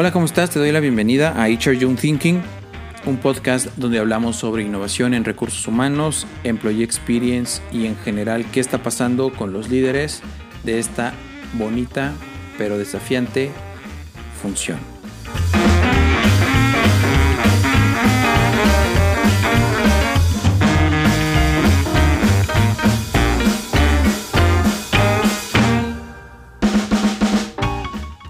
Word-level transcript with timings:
Hola, 0.00 0.12
¿cómo 0.12 0.26
estás? 0.26 0.50
Te 0.50 0.60
doy 0.60 0.70
la 0.70 0.78
bienvenida 0.78 1.30
a 1.30 1.48
HR 1.48 1.76
Young 1.76 1.98
Thinking, 1.98 2.40
un 3.04 3.16
podcast 3.16 3.66
donde 3.78 3.98
hablamos 3.98 4.36
sobre 4.36 4.62
innovación 4.62 5.12
en 5.12 5.24
recursos 5.24 5.66
humanos, 5.66 6.24
employee 6.44 6.84
experience 6.84 7.60
y 7.72 7.86
en 7.86 7.96
general 7.96 8.48
qué 8.52 8.60
está 8.60 8.80
pasando 8.80 9.32
con 9.32 9.52
los 9.52 9.70
líderes 9.70 10.22
de 10.62 10.78
esta 10.78 11.14
bonita 11.54 12.12
pero 12.58 12.78
desafiante 12.78 13.50
función. 14.40 14.97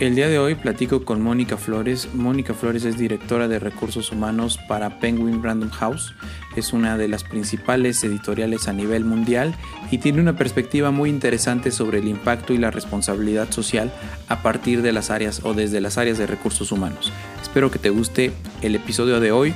El 0.01 0.15
día 0.15 0.29
de 0.29 0.39
hoy 0.39 0.55
platico 0.55 1.05
con 1.05 1.21
Mónica 1.23 1.57
Flores. 1.57 2.15
Mónica 2.15 2.55
Flores 2.55 2.85
es 2.85 2.97
directora 2.97 3.49
de 3.49 3.59
recursos 3.59 4.13
humanos 4.13 4.57
para 4.69 5.01
Penguin 5.01 5.43
Random 5.43 5.71
House. 5.71 6.15
Es 6.55 6.73
una 6.73 6.97
de 6.97 7.09
las 7.09 7.25
principales 7.25 8.05
editoriales 8.05 8.69
a 8.69 8.73
nivel 8.73 9.05
mundial 9.05 9.57
y 9.91 9.99
tiene 9.99 10.21
una 10.21 10.37
perspectiva 10.37 10.93
muy 10.93 11.11
interesante 11.11 11.73
sobre 11.73 11.99
el 11.99 12.07
impacto 12.07 12.53
y 12.53 12.59
la 12.59 12.71
responsabilidad 12.71 13.51
social 13.51 13.93
a 14.29 14.41
partir 14.41 14.83
de 14.83 14.93
las 14.93 15.11
áreas 15.11 15.41
o 15.43 15.53
desde 15.53 15.81
las 15.81 15.99
áreas 15.99 16.17
de 16.17 16.29
recursos 16.29 16.71
humanos. 16.71 17.13
Espero 17.43 17.73
que 17.73 17.81
te 17.81 17.91
guste 17.91 18.31
el 18.63 18.77
episodio 18.77 19.19
de 19.19 19.33
hoy. 19.33 19.53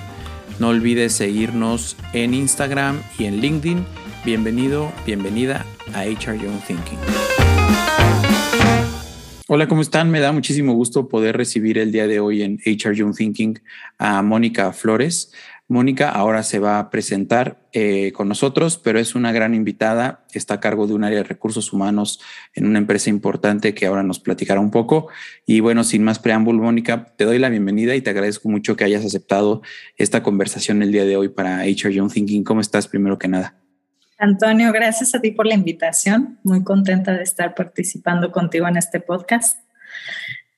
No 0.58 0.68
olvides 0.70 1.12
seguirnos 1.12 1.96
en 2.14 2.34
Instagram 2.34 3.00
y 3.16 3.26
en 3.26 3.36
LinkedIn. 3.40 3.86
Bienvenido, 4.24 4.90
bienvenida 5.06 5.64
a 5.94 6.02
HR 6.02 6.36
Young 6.36 6.60
Thinking. 6.66 6.98
Hola, 9.54 9.68
¿cómo 9.68 9.82
están? 9.82 10.10
Me 10.10 10.20
da 10.20 10.32
muchísimo 10.32 10.72
gusto 10.72 11.10
poder 11.10 11.36
recibir 11.36 11.76
el 11.76 11.92
día 11.92 12.06
de 12.06 12.20
hoy 12.20 12.40
en 12.40 12.58
HR 12.64 12.94
Young 12.94 13.14
Thinking 13.14 13.60
a 13.98 14.22
Mónica 14.22 14.72
Flores. 14.72 15.30
Mónica 15.68 16.08
ahora 16.08 16.42
se 16.42 16.58
va 16.58 16.78
a 16.78 16.88
presentar 16.88 17.60
eh, 17.74 18.12
con 18.14 18.28
nosotros, 18.28 18.78
pero 18.78 18.98
es 18.98 19.14
una 19.14 19.30
gran 19.30 19.54
invitada. 19.54 20.24
Está 20.32 20.54
a 20.54 20.60
cargo 20.60 20.86
de 20.86 20.94
un 20.94 21.04
área 21.04 21.18
de 21.18 21.24
recursos 21.24 21.70
humanos 21.70 22.18
en 22.54 22.64
una 22.64 22.78
empresa 22.78 23.10
importante 23.10 23.74
que 23.74 23.84
ahora 23.84 24.02
nos 24.02 24.20
platicará 24.20 24.58
un 24.58 24.70
poco. 24.70 25.08
Y 25.44 25.60
bueno, 25.60 25.84
sin 25.84 26.02
más 26.02 26.18
preámbulo, 26.18 26.62
Mónica, 26.62 27.12
te 27.18 27.26
doy 27.26 27.38
la 27.38 27.50
bienvenida 27.50 27.94
y 27.94 28.00
te 28.00 28.08
agradezco 28.08 28.48
mucho 28.48 28.74
que 28.74 28.84
hayas 28.84 29.04
aceptado 29.04 29.60
esta 29.98 30.22
conversación 30.22 30.82
el 30.82 30.92
día 30.92 31.04
de 31.04 31.18
hoy 31.18 31.28
para 31.28 31.66
HR 31.66 31.90
Young 31.90 32.10
Thinking. 32.10 32.42
¿Cómo 32.42 32.62
estás 32.62 32.88
primero 32.88 33.18
que 33.18 33.28
nada? 33.28 33.61
Antonio, 34.22 34.72
gracias 34.72 35.16
a 35.16 35.20
ti 35.20 35.32
por 35.32 35.46
la 35.46 35.54
invitación. 35.54 36.38
Muy 36.44 36.62
contenta 36.62 37.12
de 37.12 37.24
estar 37.24 37.56
participando 37.56 38.30
contigo 38.30 38.68
en 38.68 38.76
este 38.76 39.00
podcast. 39.00 39.58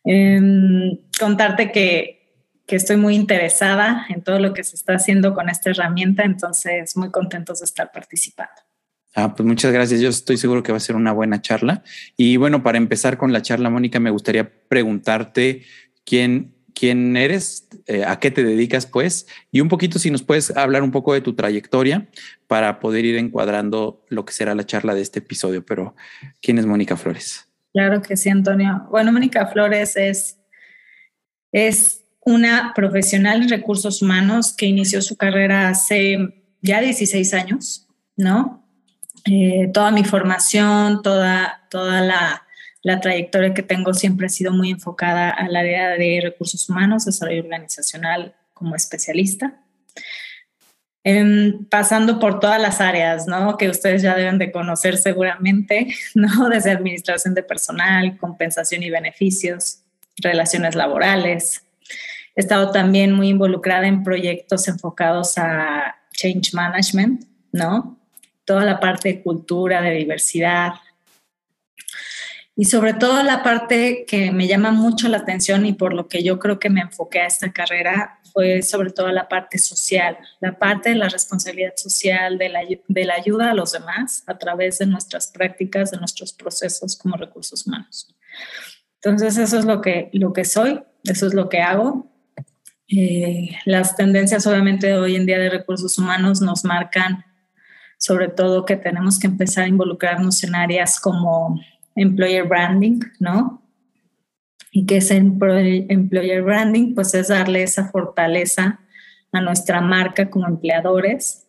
Em, 0.04 0.98
contarte 1.18 1.72
que, 1.72 2.44
que, 2.66 2.76
estoy 2.76 2.98
muy 2.98 3.14
interesada 3.14 4.04
en 4.10 4.20
todo 4.20 4.38
lo 4.38 4.52
que 4.52 4.64
se 4.64 4.76
está 4.76 4.92
haciendo 4.92 5.32
con 5.32 5.48
esta 5.48 5.70
herramienta, 5.70 6.24
entonces 6.24 6.94
muy 6.94 7.10
contentos 7.10 7.60
de 7.60 7.64
estar 7.64 7.90
participando. 7.90 8.52
Ah, 9.14 9.34
pues 9.34 9.46
muchas 9.46 9.72
gracias. 9.72 9.98
Yo 9.98 10.10
estoy 10.10 10.36
seguro 10.36 10.62
que 10.62 10.72
va 10.72 10.76
a 10.76 10.80
ser 10.80 10.96
una 10.96 11.12
buena 11.12 11.40
charla. 11.40 11.82
Y 12.18 12.36
bueno, 12.36 12.62
para 12.62 12.76
empezar 12.76 13.16
con 13.16 13.32
la 13.32 13.40
charla, 13.40 13.70
Mónica, 13.70 13.98
me 13.98 14.10
gustaría 14.10 14.52
preguntarte 14.68 15.62
quién 16.04 16.53
quién 16.74 17.16
eres, 17.16 17.68
eh, 17.86 18.04
a 18.04 18.18
qué 18.18 18.30
te 18.30 18.42
dedicas, 18.42 18.86
pues, 18.86 19.26
y 19.50 19.60
un 19.60 19.68
poquito 19.68 19.98
si 19.98 20.10
nos 20.10 20.22
puedes 20.22 20.54
hablar 20.56 20.82
un 20.82 20.90
poco 20.90 21.14
de 21.14 21.20
tu 21.20 21.34
trayectoria 21.34 22.08
para 22.46 22.80
poder 22.80 23.04
ir 23.04 23.16
encuadrando 23.16 24.04
lo 24.08 24.24
que 24.24 24.32
será 24.32 24.54
la 24.54 24.66
charla 24.66 24.94
de 24.94 25.02
este 25.02 25.20
episodio. 25.20 25.64
Pero, 25.64 25.94
¿quién 26.42 26.58
es 26.58 26.66
Mónica 26.66 26.96
Flores? 26.96 27.48
Claro 27.72 28.02
que 28.02 28.16
sí, 28.16 28.28
Antonio. 28.28 28.86
Bueno, 28.90 29.12
Mónica 29.12 29.46
Flores 29.46 29.96
es, 29.96 30.38
es 31.52 32.04
una 32.20 32.72
profesional 32.74 33.42
en 33.42 33.48
recursos 33.48 34.02
humanos 34.02 34.52
que 34.52 34.66
inició 34.66 35.02
su 35.02 35.16
carrera 35.16 35.68
hace 35.68 36.44
ya 36.60 36.80
16 36.80 37.34
años, 37.34 37.88
¿no? 38.16 38.66
Eh, 39.26 39.70
toda 39.72 39.90
mi 39.90 40.04
formación, 40.04 41.02
toda, 41.02 41.66
toda 41.70 42.00
la 42.00 42.43
la 42.84 43.00
trayectoria 43.00 43.54
que 43.54 43.62
tengo 43.62 43.94
siempre 43.94 44.26
ha 44.26 44.28
sido 44.28 44.52
muy 44.52 44.70
enfocada 44.70 45.30
al 45.30 45.56
área 45.56 45.92
de 45.92 46.20
recursos 46.22 46.68
humanos, 46.68 47.06
desarrollo 47.06 47.42
organizacional 47.42 48.34
como 48.52 48.76
especialista. 48.76 49.58
Em, 51.02 51.64
pasando 51.64 52.18
por 52.18 52.40
todas 52.40 52.60
las 52.60 52.82
áreas, 52.82 53.26
¿no? 53.26 53.56
Que 53.56 53.70
ustedes 53.70 54.02
ya 54.02 54.14
deben 54.14 54.38
de 54.38 54.52
conocer 54.52 54.98
seguramente, 54.98 55.94
¿no? 56.14 56.50
Desde 56.50 56.70
administración 56.70 57.34
de 57.34 57.42
personal, 57.42 58.18
compensación 58.18 58.82
y 58.82 58.90
beneficios, 58.90 59.80
relaciones 60.18 60.74
laborales. 60.74 61.64
He 62.36 62.40
estado 62.40 62.70
también 62.70 63.12
muy 63.12 63.28
involucrada 63.28 63.86
en 63.86 64.02
proyectos 64.02 64.68
enfocados 64.68 65.38
a 65.38 65.96
change 66.12 66.52
management, 66.52 67.24
¿no? 67.50 67.98
Toda 68.44 68.66
la 68.66 68.78
parte 68.78 69.08
de 69.08 69.22
cultura, 69.22 69.80
de 69.80 69.92
diversidad, 69.92 70.72
y 72.56 72.66
sobre 72.66 72.94
todo 72.94 73.22
la 73.22 73.42
parte 73.42 74.04
que 74.06 74.30
me 74.30 74.46
llama 74.46 74.70
mucho 74.70 75.08
la 75.08 75.18
atención 75.18 75.66
y 75.66 75.72
por 75.72 75.92
lo 75.92 76.06
que 76.06 76.22
yo 76.22 76.38
creo 76.38 76.60
que 76.60 76.70
me 76.70 76.82
enfoqué 76.82 77.20
a 77.20 77.26
esta 77.26 77.52
carrera 77.52 78.20
fue 78.32 78.62
sobre 78.62 78.90
todo 78.90 79.10
la 79.10 79.28
parte 79.28 79.58
social, 79.58 80.16
la 80.40 80.56
parte 80.58 80.90
de 80.90 80.96
la 80.96 81.08
responsabilidad 81.08 81.72
social, 81.76 82.38
de 82.38 82.48
la, 82.48 82.60
de 82.88 83.04
la 83.04 83.14
ayuda 83.14 83.50
a 83.50 83.54
los 83.54 83.72
demás 83.72 84.22
a 84.26 84.38
través 84.38 84.78
de 84.78 84.86
nuestras 84.86 85.28
prácticas, 85.28 85.90
de 85.90 85.98
nuestros 85.98 86.32
procesos 86.32 86.96
como 86.96 87.16
recursos 87.16 87.66
humanos. 87.66 88.14
Entonces 89.02 89.36
eso 89.36 89.58
es 89.58 89.64
lo 89.64 89.80
que, 89.80 90.10
lo 90.12 90.32
que 90.32 90.44
soy, 90.44 90.80
eso 91.04 91.26
es 91.26 91.34
lo 91.34 91.48
que 91.48 91.60
hago. 91.60 92.10
Eh, 92.88 93.50
las 93.64 93.96
tendencias 93.96 94.46
obviamente 94.46 94.88
de 94.88 94.98
hoy 94.98 95.16
en 95.16 95.26
día 95.26 95.38
de 95.38 95.50
recursos 95.50 95.98
humanos 95.98 96.40
nos 96.40 96.64
marcan 96.64 97.24
sobre 97.98 98.28
todo 98.28 98.64
que 98.64 98.76
tenemos 98.76 99.18
que 99.18 99.26
empezar 99.26 99.64
a 99.64 99.68
involucrarnos 99.68 100.44
en 100.44 100.54
áreas 100.54 101.00
como 101.00 101.60
employer 101.94 102.44
branding, 102.44 103.00
¿no? 103.20 103.62
Y 104.70 104.86
que 104.86 104.96
ese 104.96 105.16
employer 105.16 106.42
branding, 106.42 106.94
pues 106.94 107.14
es 107.14 107.28
darle 107.28 107.62
esa 107.62 107.88
fortaleza 107.88 108.80
a 109.32 109.40
nuestra 109.40 109.80
marca 109.80 110.30
como 110.30 110.46
empleadores 110.46 111.46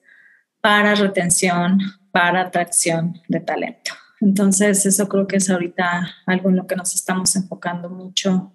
para 0.62 0.96
retención, 0.96 1.80
para 2.12 2.42
atracción 2.42 3.22
de 3.28 3.40
talento. 3.40 3.92
Entonces, 4.22 4.86
eso 4.86 5.08
creo 5.08 5.28
que 5.28 5.38
es 5.38 5.50
ahorita 5.50 6.08
algo 6.26 6.50
en 6.50 6.56
lo 6.56 6.68
que 6.68 6.76
nos 6.76 6.96
estamos 6.96 7.36
enfocando 7.36 7.90
mucho 7.90 8.54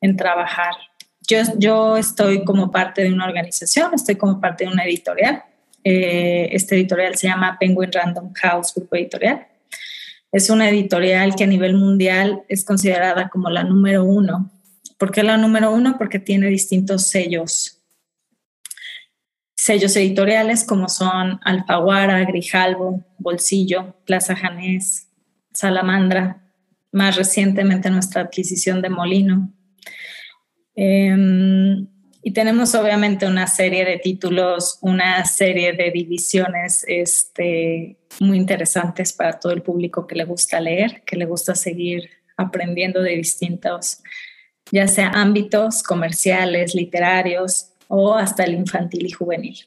en 0.00 0.16
trabajar. 0.16 0.74
Yo, 1.28 1.38
yo 1.58 1.96
estoy 1.96 2.44
como 2.44 2.70
parte 2.70 3.02
de 3.02 3.12
una 3.12 3.26
organización, 3.26 3.92
estoy 3.94 4.16
como 4.16 4.40
parte 4.40 4.64
de 4.64 4.72
una 4.72 4.84
editorial. 4.84 5.44
Eh, 5.84 6.48
este 6.52 6.74
editorial 6.76 7.14
se 7.16 7.28
llama 7.28 7.56
Penguin 7.58 7.92
Random 7.92 8.32
House 8.34 8.72
Grupo 8.74 8.96
Editorial. 8.96 9.46
Es 10.32 10.48
una 10.50 10.68
editorial 10.68 11.34
que 11.34 11.44
a 11.44 11.48
nivel 11.48 11.74
mundial 11.74 12.42
es 12.48 12.64
considerada 12.64 13.28
como 13.28 13.50
la 13.50 13.64
número 13.64 14.04
uno. 14.04 14.50
¿Por 14.96 15.10
qué 15.10 15.22
la 15.22 15.36
número 15.36 15.72
uno? 15.72 15.96
Porque 15.98 16.18
tiene 16.18 16.46
distintos 16.48 17.06
sellos. 17.06 17.80
Sellos 19.56 19.96
editoriales 19.96 20.64
como 20.64 20.88
son 20.88 21.40
Alfaguara, 21.42 22.24
Grijalbo, 22.24 23.04
Bolsillo, 23.18 23.96
Plaza 24.04 24.36
Janés, 24.36 25.08
Salamandra, 25.52 26.42
más 26.92 27.16
recientemente 27.16 27.90
nuestra 27.90 28.22
adquisición 28.22 28.82
de 28.82 28.90
Molino. 28.90 29.52
Em, 30.74 31.86
y 32.22 32.32
tenemos 32.32 32.74
obviamente 32.74 33.26
una 33.26 33.46
serie 33.46 33.84
de 33.84 33.98
títulos, 33.98 34.78
una 34.82 35.24
serie 35.24 35.72
de 35.72 35.90
divisiones 35.90 36.84
este, 36.86 37.96
muy 38.20 38.36
interesantes 38.36 39.12
para 39.12 39.38
todo 39.38 39.52
el 39.52 39.62
público 39.62 40.06
que 40.06 40.16
le 40.16 40.24
gusta 40.24 40.60
leer, 40.60 41.02
que 41.06 41.16
le 41.16 41.24
gusta 41.24 41.54
seguir 41.54 42.10
aprendiendo 42.36 43.02
de 43.02 43.16
distintos, 43.16 44.02
ya 44.70 44.86
sea 44.86 45.08
ámbitos 45.08 45.82
comerciales, 45.82 46.74
literarios 46.74 47.72
o 47.88 48.14
hasta 48.14 48.44
el 48.44 48.54
infantil 48.54 49.06
y 49.06 49.10
juvenil. 49.10 49.58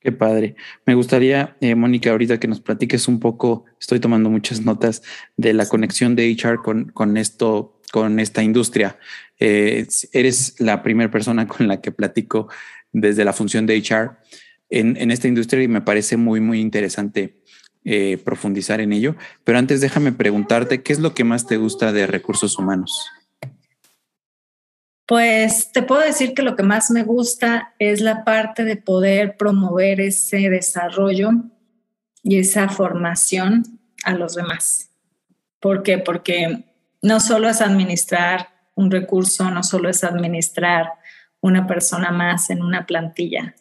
Qué 0.00 0.10
padre. 0.10 0.56
Me 0.84 0.94
gustaría, 0.94 1.56
eh, 1.60 1.76
Mónica, 1.76 2.10
ahorita 2.10 2.40
que 2.40 2.48
nos 2.48 2.60
platiques 2.60 3.06
un 3.06 3.20
poco, 3.20 3.66
estoy 3.78 4.00
tomando 4.00 4.30
muchas 4.30 4.60
notas 4.62 5.02
de 5.36 5.52
la 5.52 5.66
conexión 5.66 6.16
de 6.16 6.28
HR 6.32 6.56
con, 6.56 6.86
con 6.86 7.16
esto, 7.16 7.80
con 7.92 8.18
esta 8.20 8.42
industria. 8.42 8.98
Eh, 9.38 9.86
eres 10.12 10.56
la 10.58 10.82
primera 10.82 11.10
persona 11.10 11.46
con 11.46 11.68
la 11.68 11.82
que 11.82 11.92
platico 11.92 12.48
desde 12.90 13.24
la 13.24 13.34
función 13.34 13.66
de 13.66 13.76
HR 13.76 14.16
en, 14.70 14.96
en 14.96 15.10
esta 15.10 15.28
industria 15.28 15.62
y 15.62 15.68
me 15.68 15.82
parece 15.82 16.16
muy, 16.16 16.40
muy 16.40 16.58
interesante 16.58 17.42
eh, 17.84 18.16
profundizar 18.24 18.80
en 18.80 18.94
ello. 18.94 19.14
Pero 19.44 19.58
antes 19.58 19.82
déjame 19.82 20.12
preguntarte, 20.12 20.82
¿qué 20.82 20.94
es 20.94 21.00
lo 21.00 21.12
que 21.12 21.24
más 21.24 21.46
te 21.46 21.58
gusta 21.58 21.92
de 21.92 22.06
recursos 22.06 22.58
humanos? 22.58 23.06
Pues 25.04 25.70
te 25.70 25.82
puedo 25.82 26.00
decir 26.00 26.32
que 26.32 26.42
lo 26.42 26.56
que 26.56 26.62
más 26.62 26.90
me 26.90 27.02
gusta 27.02 27.74
es 27.78 28.00
la 28.00 28.24
parte 28.24 28.64
de 28.64 28.76
poder 28.76 29.36
promover 29.36 30.00
ese 30.00 30.48
desarrollo 30.48 31.30
y 32.22 32.38
esa 32.38 32.70
formación 32.70 33.64
a 34.04 34.14
los 34.14 34.34
demás. 34.34 34.88
¿Por 35.60 35.82
qué? 35.82 35.98
Porque 35.98 36.71
no 37.02 37.20
solo 37.20 37.48
es 37.48 37.60
administrar 37.60 38.48
un 38.74 38.90
recurso 38.90 39.50
no 39.50 39.62
solo 39.62 39.90
es 39.90 40.02
administrar 40.02 40.92
una 41.40 41.66
persona 41.66 42.10
más 42.10 42.50
en 42.50 42.62
una 42.62 42.86
plantilla, 42.86 43.54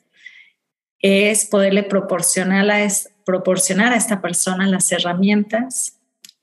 es 0.99 1.45
poderle 1.45 1.83
proporcionar 1.83 2.69
a, 2.69 2.87
proporcionar 3.25 3.91
a 3.91 3.97
esta 3.97 4.21
persona 4.21 4.67
las 4.67 4.91
herramientas, 4.91 5.97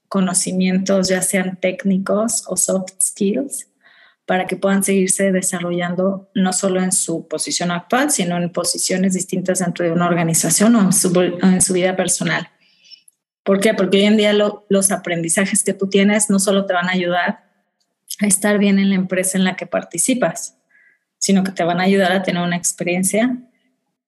conocimientos, 0.09 1.09
ya 1.09 1.23
sean 1.23 1.57
técnicos 1.61 2.45
o 2.49 2.57
soft 2.57 2.93
skills, 3.01 3.69
para 4.27 4.47
que 4.47 4.57
puedan 4.57 4.83
seguirse 4.83 5.33
desarrollando 5.33 6.29
no 6.35 6.53
solo 6.53 6.83
en 6.83 6.93
su 6.93 7.29
posición 7.29 7.71
actual, 7.71 8.11
sino 8.11 8.37
en 8.37 8.51
posiciones 8.51 9.15
distintas 9.15 9.61
dentro 9.61 9.85
de 9.85 9.93
una 9.93 10.07
organización 10.07 10.75
o 10.77 10.81
en 10.81 10.93
su, 10.93 11.73
vida 11.73 11.97
personal. 11.97 12.51
¿Por 13.49 13.61
qué? 13.61 13.73
Porque 13.73 13.97
hoy 13.97 14.05
en 14.05 14.19
día 14.19 14.35
los 14.35 14.93
aprendizajes 14.93 15.65
que 15.65 15.73
tú 15.73 15.89
tienes 15.89 16.29
no 16.29 16.39
solo 16.39 16.67
te 16.67 16.75
van 16.75 16.91
a 16.91 16.93
ayudar 16.93 17.49
a 18.21 18.27
estar 18.27 18.59
bien 18.59 18.79
en 18.79 18.91
la 18.91 18.97
empresa 18.97 19.39
en 19.39 19.45
la 19.45 19.57
que 19.57 19.65
participas, 19.65 20.59
sino 21.17 21.43
que 21.45 21.53
te 21.53 21.65
van 21.65 21.81
a 21.81 21.85
ayudar 21.85 22.13
a 22.13 22.23
tener 22.23 22.43
una 22.43 22.59
experiencia 22.59 23.39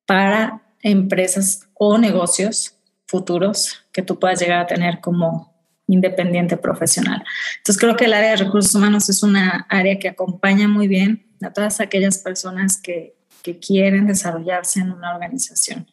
para 0.05 0.61
empresas 0.83 1.71
o 1.73 1.97
negocios 1.97 2.77
futuros 3.07 3.83
que 3.93 4.03
tú 4.03 4.19
puedas 4.19 4.39
llegar 4.39 4.61
a 4.61 4.67
tener 4.67 5.01
como 5.01 5.55
independiente 5.87 6.59
profesional. 6.59 7.25
Entonces 7.57 7.81
creo 7.81 7.97
que 7.97 8.05
el 8.05 8.13
área 8.13 8.33
de 8.33 8.45
recursos 8.45 8.75
humanos 8.75 9.09
es 9.09 9.23
una 9.23 9.65
área 9.71 9.99
que 9.99 10.09
acompaña 10.09 10.69
muy 10.69 10.87
bien 10.87 11.35
a 11.41 11.51
todas 11.51 11.81
aquellas 11.81 12.19
personas 12.19 12.77
que, 12.77 13.17
que 13.43 13.59
quieren 13.59 14.07
desarrollarse 14.07 14.81
en 14.81 14.93
una 14.93 15.15
organización, 15.15 15.87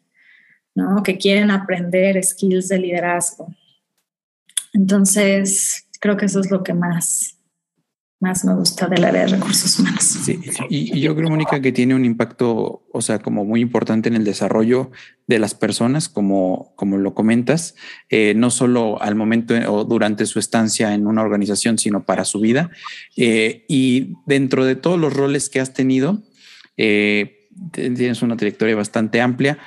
¿no? 0.78 1.02
que 1.02 1.18
quieren 1.18 1.50
aprender 1.50 2.24
skills 2.24 2.68
de 2.68 2.78
liderazgo. 2.78 3.48
Entonces 4.74 5.88
creo 6.00 6.16
que 6.16 6.26
eso 6.26 6.40
es 6.40 6.52
lo 6.52 6.64
que 6.64 6.76
más 6.76 7.34
más 8.20 8.44
me 8.46 8.56
gusta 8.56 8.88
del 8.88 9.04
área 9.04 9.22
de 9.22 9.28
recursos 9.28 9.78
humanos. 9.78 10.04
Sí, 10.04 10.40
y, 10.72 11.00
yo 11.00 11.16
creo, 11.16 11.30
Mónica, 11.30 11.62
que 11.62 11.72
tiene 11.72 11.94
un 11.94 12.04
impacto, 12.04 12.84
o 12.92 13.02
sea, 13.02 13.20
como 13.20 13.46
muy 13.46 13.62
importante 13.62 14.10
en 14.10 14.16
el 14.16 14.24
desarrollo 14.24 14.90
de 15.28 15.38
las 15.38 15.54
personas, 15.54 16.10
como, 16.10 16.74
como 16.76 16.98
lo 16.98 17.14
comentas, 17.14 17.76
eh, 18.10 18.34
no 18.36 18.50
solo 18.50 19.00
al 19.04 19.14
momento 19.14 19.54
o 19.72 19.84
durante 19.84 20.26
su 20.26 20.40
estancia 20.40 20.96
en 20.96 21.06
una 21.06 21.22
organización, 21.22 21.78
sino 21.78 22.06
para 22.06 22.26
su 22.26 22.40
vida. 22.40 22.72
Eh, 23.18 23.66
y 23.68 24.16
dentro 24.26 24.66
de 24.66 24.76
todos 24.76 25.00
los 25.00 25.14
roles 25.14 25.50
que 25.50 25.60
has 25.60 25.76
tenido, 25.76 26.24
eh, 26.76 27.50
tienes 27.72 28.24
una 28.24 28.36
trayectoria 28.36 28.76
bastante 28.76 29.22
amplia 29.22 29.60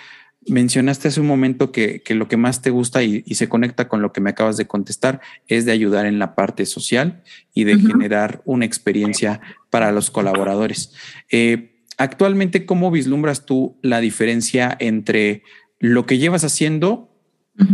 mencionaste 0.47 1.09
hace 1.09 1.21
un 1.21 1.27
momento 1.27 1.73
que, 1.73 2.03
lo 2.11 2.29
que 2.29 2.37
más 2.37 2.63
te 2.63 2.71
gusta 2.71 3.03
y, 3.03 3.23
se 3.35 3.49
conecta 3.49 3.89
con 3.89 4.03
lo 4.03 4.13
que 4.13 4.21
me 4.21 4.31
acabas 4.31 4.57
de 4.57 4.67
contestar 4.67 5.21
es 5.49 5.65
de 5.65 5.73
ayudar 5.73 6.07
en 6.07 6.19
la 6.19 6.35
parte 6.35 6.67
social 6.67 7.23
y 7.55 7.65
de 7.65 7.79
generar 7.79 8.43
una 8.45 8.65
experiencia 8.65 9.41
para 9.71 9.93
los 9.93 10.11
colaboradores. 10.11 10.93
Eh, 11.31 11.83
actualmente, 11.99 12.65
¿cómo 12.67 12.91
vislumbras 12.91 13.45
tú 13.45 13.79
la 13.83 14.01
diferencia 14.01 14.77
entre 14.81 15.43
lo 15.79 16.07
que 16.07 16.19
llevas 16.19 16.45
haciendo? 16.45 17.09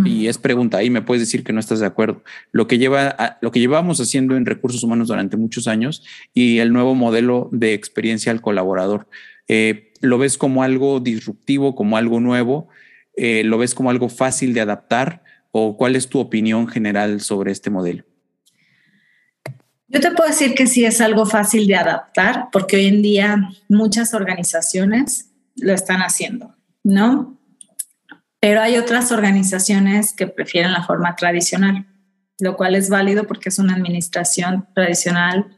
Y 0.04 0.26
es 0.26 0.38
pregunta, 0.38 0.78
ahí 0.78 0.90
me 0.90 1.02
puedes 1.02 1.22
decir 1.22 1.44
que 1.44 1.52
no 1.52 1.60
estás 1.60 1.78
de 1.78 1.86
acuerdo. 1.86 2.24
Lo 2.50 2.66
que 2.66 2.76
lleva 2.78 3.38
lo 3.40 3.52
que 3.52 3.60
llevamos 3.60 4.00
haciendo 4.00 4.36
en 4.36 4.44
recursos 4.44 4.82
humanos 4.82 5.06
durante 5.06 5.36
muchos 5.36 5.68
años 5.68 6.04
y 6.34 6.58
el 6.58 6.72
nuevo 6.72 6.96
modelo 6.96 7.48
de 7.52 7.72
experiencia 7.72 8.32
al 8.32 8.40
colaborador. 8.40 9.06
Eh, 9.46 9.85
¿Lo 10.00 10.18
ves 10.18 10.38
como 10.38 10.62
algo 10.62 11.00
disruptivo, 11.00 11.74
como 11.74 11.96
algo 11.96 12.20
nuevo? 12.20 12.68
Eh, 13.16 13.42
¿Lo 13.44 13.58
ves 13.58 13.74
como 13.74 13.90
algo 13.90 14.08
fácil 14.08 14.54
de 14.54 14.60
adaptar? 14.60 15.22
¿O 15.50 15.76
cuál 15.76 15.96
es 15.96 16.08
tu 16.08 16.18
opinión 16.18 16.68
general 16.68 17.20
sobre 17.20 17.52
este 17.52 17.70
modelo? 17.70 18.04
Yo 19.88 20.00
te 20.00 20.10
puedo 20.10 20.28
decir 20.28 20.54
que 20.54 20.66
sí 20.66 20.84
es 20.84 21.00
algo 21.00 21.26
fácil 21.26 21.66
de 21.66 21.76
adaptar, 21.76 22.48
porque 22.50 22.76
hoy 22.76 22.86
en 22.86 23.02
día 23.02 23.50
muchas 23.68 24.14
organizaciones 24.14 25.30
lo 25.54 25.72
están 25.72 26.00
haciendo, 26.00 26.54
¿no? 26.82 27.40
Pero 28.40 28.60
hay 28.60 28.76
otras 28.76 29.12
organizaciones 29.12 30.12
que 30.12 30.26
prefieren 30.26 30.72
la 30.72 30.82
forma 30.82 31.16
tradicional, 31.16 31.86
lo 32.38 32.56
cual 32.56 32.74
es 32.74 32.90
válido 32.90 33.26
porque 33.26 33.48
es 33.48 33.58
una 33.58 33.74
administración 33.74 34.68
tradicional 34.74 35.55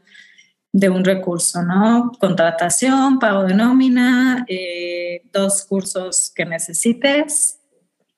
de 0.71 0.89
un 0.89 1.03
recurso, 1.03 1.63
¿no? 1.63 2.11
Contratación, 2.19 3.19
pago 3.19 3.43
de 3.43 3.55
nómina, 3.55 4.45
eh, 4.47 5.23
dos 5.33 5.63
cursos 5.63 6.31
que 6.35 6.45
necesites 6.45 7.59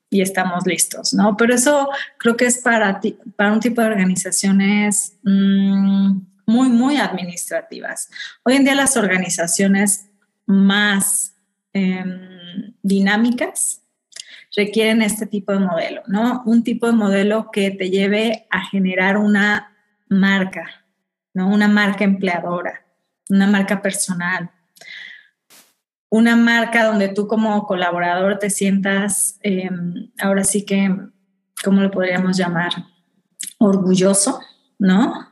y 0.10 0.22
estamos 0.22 0.68
listos, 0.68 1.14
¿no? 1.14 1.38
Pero 1.38 1.56
eso 1.56 1.90
creo 2.18 2.36
que 2.36 2.46
es 2.46 2.58
para, 2.58 3.00
ti, 3.00 3.18
para 3.38 3.54
un 3.54 3.62
tipo 3.62 3.82
de 3.82 3.88
organizaciones 3.88 5.18
mm, 5.24 6.20
muy, 6.46 6.70
muy 6.70 6.98
administrativas. 6.98 8.10
Hoy 8.44 8.56
en 8.56 8.66
día 8.66 8.76
las 8.76 8.98
organizaciones 8.98 10.10
más 10.46 11.34
em, 11.72 12.74
dinámicas 12.84 13.82
requieren 14.54 15.02
este 15.02 15.26
tipo 15.26 15.54
de 15.54 15.60
modelo, 15.60 16.04
¿no? 16.08 16.44
Un 16.46 16.64
tipo 16.64 16.88
de 16.88 16.94
modelo 16.94 17.50
que 17.52 17.72
te 17.72 17.90
lleve 17.90 18.48
a 18.50 18.66
generar 18.66 19.16
una 19.18 19.78
marca, 20.10 20.81
¿no? 21.34 21.50
Una 21.50 21.68
marca 21.68 22.04
empleadora, 22.04 22.86
una 23.30 23.48
marca 23.48 23.82
personal, 23.82 24.52
una 26.12 26.36
marca 26.36 26.84
donde 26.84 27.08
tú 27.08 27.26
como 27.28 27.66
colaborador 27.66 28.38
te 28.38 28.50
sientas, 28.50 29.40
em, 29.42 30.12
ahora 30.20 30.44
sí 30.44 30.66
que, 30.66 30.94
¿cómo 31.64 31.82
lo 31.82 31.90
podríamos 31.90 32.36
llamar? 32.36 32.72
Orgulloso, 33.58 34.42
¿no? 34.78 35.30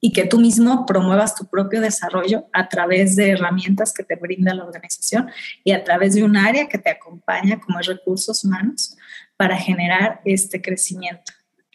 Y 0.00 0.12
que 0.12 0.24
tú 0.24 0.38
mismo 0.38 0.86
promuevas 0.86 1.34
tu 1.34 1.46
propio 1.46 1.80
desarrollo 1.80 2.46
a 2.52 2.68
través 2.68 3.16
de 3.16 3.30
herramientas 3.30 3.92
que 3.92 4.04
te 4.04 4.14
brinda 4.14 4.54
la 4.54 4.64
organización 4.64 5.28
y 5.64 5.72
a 5.72 5.82
través 5.82 6.14
de 6.14 6.22
un 6.22 6.36
área 6.36 6.68
que 6.68 6.78
te 6.78 6.90
acompaña 6.90 7.58
como 7.58 7.80
es 7.80 7.86
recursos 7.86 8.44
humanos 8.44 8.96
para 9.36 9.56
generar 9.56 10.20
este 10.24 10.62
crecimiento. 10.62 11.32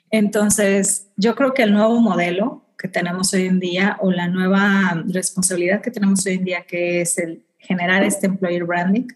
Entonces, 0.09 1.09
yo 1.17 1.35
creo 1.35 1.53
que 1.53 1.63
el 1.63 1.73
nuevo 1.73 1.99
modelo 1.99 2.66
que 2.77 2.87
tenemos 2.87 3.33
hoy 3.33 3.45
en 3.45 3.59
día 3.59 3.97
o 4.01 4.11
la 4.11 4.27
nueva 4.27 5.03
responsabilidad 5.07 5.81
que 5.81 5.91
tenemos 5.91 6.25
hoy 6.25 6.33
en 6.33 6.43
día, 6.43 6.65
que 6.67 7.01
es 7.01 7.17
el 7.17 7.43
generar 7.57 8.03
este 8.03 8.27
employer 8.27 8.63
branding, 8.63 9.07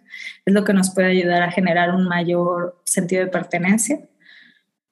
es 0.46 0.54
lo 0.54 0.64
que 0.64 0.74
nos 0.74 0.94
puede 0.94 1.10
ayudar 1.10 1.44
a 1.44 1.52
generar 1.52 1.92
un 1.92 2.08
mayor 2.08 2.82
sentido 2.86 3.24
de 3.24 3.32
pertenencia 3.32 4.00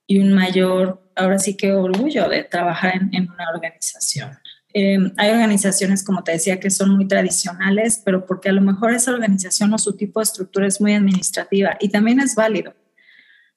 y 0.07 0.19
un 0.19 0.33
mayor, 0.33 1.03
ahora 1.15 1.39
sí 1.39 1.57
que 1.57 1.73
orgullo 1.73 2.29
de 2.29 2.43
trabajar 2.43 2.95
en, 3.11 3.29
una 3.29 3.49
organización. 3.53 4.37
Em, 4.71 5.11
hay 5.17 5.31
organizaciones, 5.31 6.03
como 6.03 6.23
te 6.23 6.33
decía, 6.33 6.59
que 6.59 6.69
son 6.69 6.95
muy 6.95 7.07
tradicionales, 7.07 8.01
pero 8.05 8.25
porque 8.25 8.49
a 8.49 8.53
lo 8.53 8.61
mejor 8.61 8.93
esa 8.93 9.11
organización 9.11 9.73
o 9.73 9.79
su 9.79 9.97
tipo 9.97 10.19
de 10.19 10.25
estructura 10.25 10.67
es 10.67 10.79
muy 10.79 10.93
administrativa 10.93 11.75
y 11.79 11.89
también 11.89 12.19
es 12.19 12.35
válido, 12.35 12.75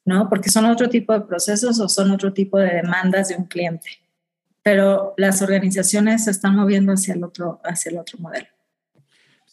¿no? 0.07 0.29
Porque 0.31 0.49
son 0.49 0.65
otro 0.65 0.89
tipo 0.89 1.13
de 1.13 1.21
procesos 1.21 1.79
o 1.81 1.89
son 1.89 2.11
otro 2.11 2.33
tipo 2.33 2.59
de 2.59 2.75
demandas 2.75 3.29
de 3.29 3.37
un 3.37 3.45
cliente 3.45 4.02
pero 4.63 5.15
las 5.17 5.43
organizaciones 5.43 6.25
se 6.25 6.31
están 6.31 6.57
moviendo 6.57 6.93
hacia 6.93 7.15
el 7.15 7.25
otro, 7.25 7.61
hacia 7.65 7.91
el 7.91 7.99
otro 7.99 8.19
modelo. 8.19 8.47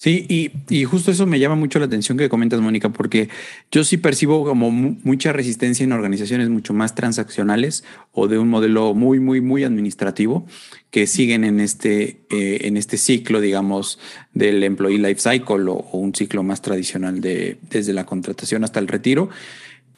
Sí, 0.02 0.26
y, 0.30 0.52
y, 0.70 0.86
justo 0.86 1.12
eso 1.12 1.26
me 1.26 1.40
llama 1.40 1.56
mucho 1.56 1.78
la 1.78 1.84
atención 1.84 2.18
que 2.18 2.30
comentas, 2.30 2.62
Mónica, 2.62 2.88
porque 2.88 3.28
yo 3.70 3.84
sí 3.84 3.98
percibo 3.98 4.46
como 4.46 4.72
mucha 4.72 5.34
resistencia 5.34 5.84
en 5.84 5.92
organizaciones 5.92 6.48
mucho 6.48 6.74
más 6.74 6.96
transaccionales 6.96 7.84
o 8.14 8.30
de 8.30 8.40
un 8.40 8.48
modelo 8.48 8.94
muy, 8.94 9.20
muy, 9.20 9.42
muy 9.42 9.66
administrativo 9.66 10.48
que 10.90 11.06
siguen 11.06 11.44
en 11.44 11.60
este, 11.60 12.22
eh, 12.30 12.60
en 12.62 12.78
este 12.78 12.96
ciclo, 12.96 13.42
digamos, 13.42 14.00
del 14.34 14.64
employee 14.64 15.00
life 15.00 15.20
cycle 15.20 15.66
o, 15.68 15.86
un 15.92 16.16
ciclo 16.16 16.44
más 16.44 16.62
tradicional 16.62 17.20
de 17.20 17.58
desde 17.70 17.92
la 17.92 18.06
contratación 18.06 18.64
hasta 18.64 18.80
el 18.80 18.88
retiro. 18.88 19.30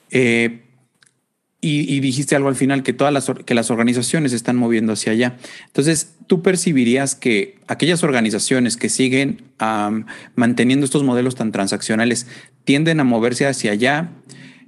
Eh, 0.10 0.62
y, 1.64 2.00
dijiste 2.00 2.36
algo 2.36 2.50
al 2.50 2.56
final, 2.56 2.82
que 2.82 2.92
todas 2.92 3.14
las, 3.14 3.32
que 3.46 3.54
las 3.54 3.70
organizaciones 3.70 4.34
están 4.34 4.58
moviendo 4.58 4.94
hacia 4.94 5.12
allá. 5.12 5.38
Entonces, 5.68 6.16
¿tú 6.26 6.42
percibirías 6.42 7.14
que 7.14 7.60
aquellas 7.68 8.04
organizaciones 8.04 8.78
que 8.78 8.90
siguen 8.90 9.44
manteniendo 10.34 10.86
estos 10.86 11.04
modelos 11.04 11.36
tan 11.36 11.52
transaccionales 11.52 12.26
tienden 12.64 13.00
a 13.00 13.04
moverse 13.04 13.46
hacia 13.46 13.74
allá? 13.74 14.10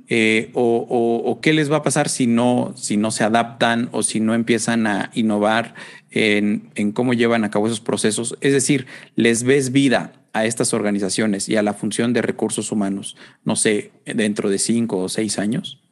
Eh, 0.08 0.52
o, 0.54 1.40
qué 1.42 1.54
les 1.54 1.72
va 1.72 1.78
a 1.78 1.82
pasar 1.82 2.10
si 2.10 2.28
no, 2.28 2.76
si 2.78 2.96
no 2.98 3.10
se 3.10 3.24
adaptan 3.24 3.90
o 3.92 4.04
si 4.04 4.20
no 4.20 4.36
empiezan 4.36 4.86
a 4.86 5.10
innovar 5.16 5.74
en, 6.12 6.70
en 6.76 6.92
cómo 6.92 7.16
llevan 7.16 7.44
a 7.44 7.50
cabo 7.50 7.66
esos 7.66 7.82
procesos? 7.82 8.38
Es 8.42 8.54
decir, 8.54 8.86
¿les 9.16 9.42
ves 9.42 9.72
vida 9.72 10.14
a 10.34 10.46
estas 10.46 10.76
organizaciones 10.76 11.50
y 11.50 11.56
a 11.56 11.64
la 11.64 11.74
función 11.74 12.14
de 12.14 12.22
recursos 12.22 12.72
humanos, 12.72 13.18
no 13.44 13.56
sé, 13.56 13.92
dentro 14.06 14.52
de 14.52 14.60
cinco 14.60 15.00
o 15.00 15.10
seis 15.10 15.40
años? 15.40 15.83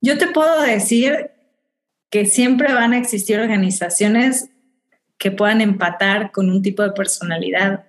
Yo 0.00 0.18
te 0.18 0.28
puedo 0.28 0.62
decir 0.62 1.30
que 2.10 2.26
siempre 2.26 2.72
van 2.72 2.92
a 2.92 2.98
existir 2.98 3.38
organizaciones 3.38 4.50
que 5.18 5.30
puedan 5.30 5.60
empatar 5.60 6.32
con 6.32 6.50
un 6.50 6.62
tipo 6.62 6.82
de 6.82 6.92
personalidad 6.92 7.84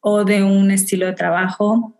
o 0.00 0.24
de 0.24 0.42
un 0.42 0.70
estilo 0.70 1.06
de 1.06 1.12
trabajo 1.12 1.94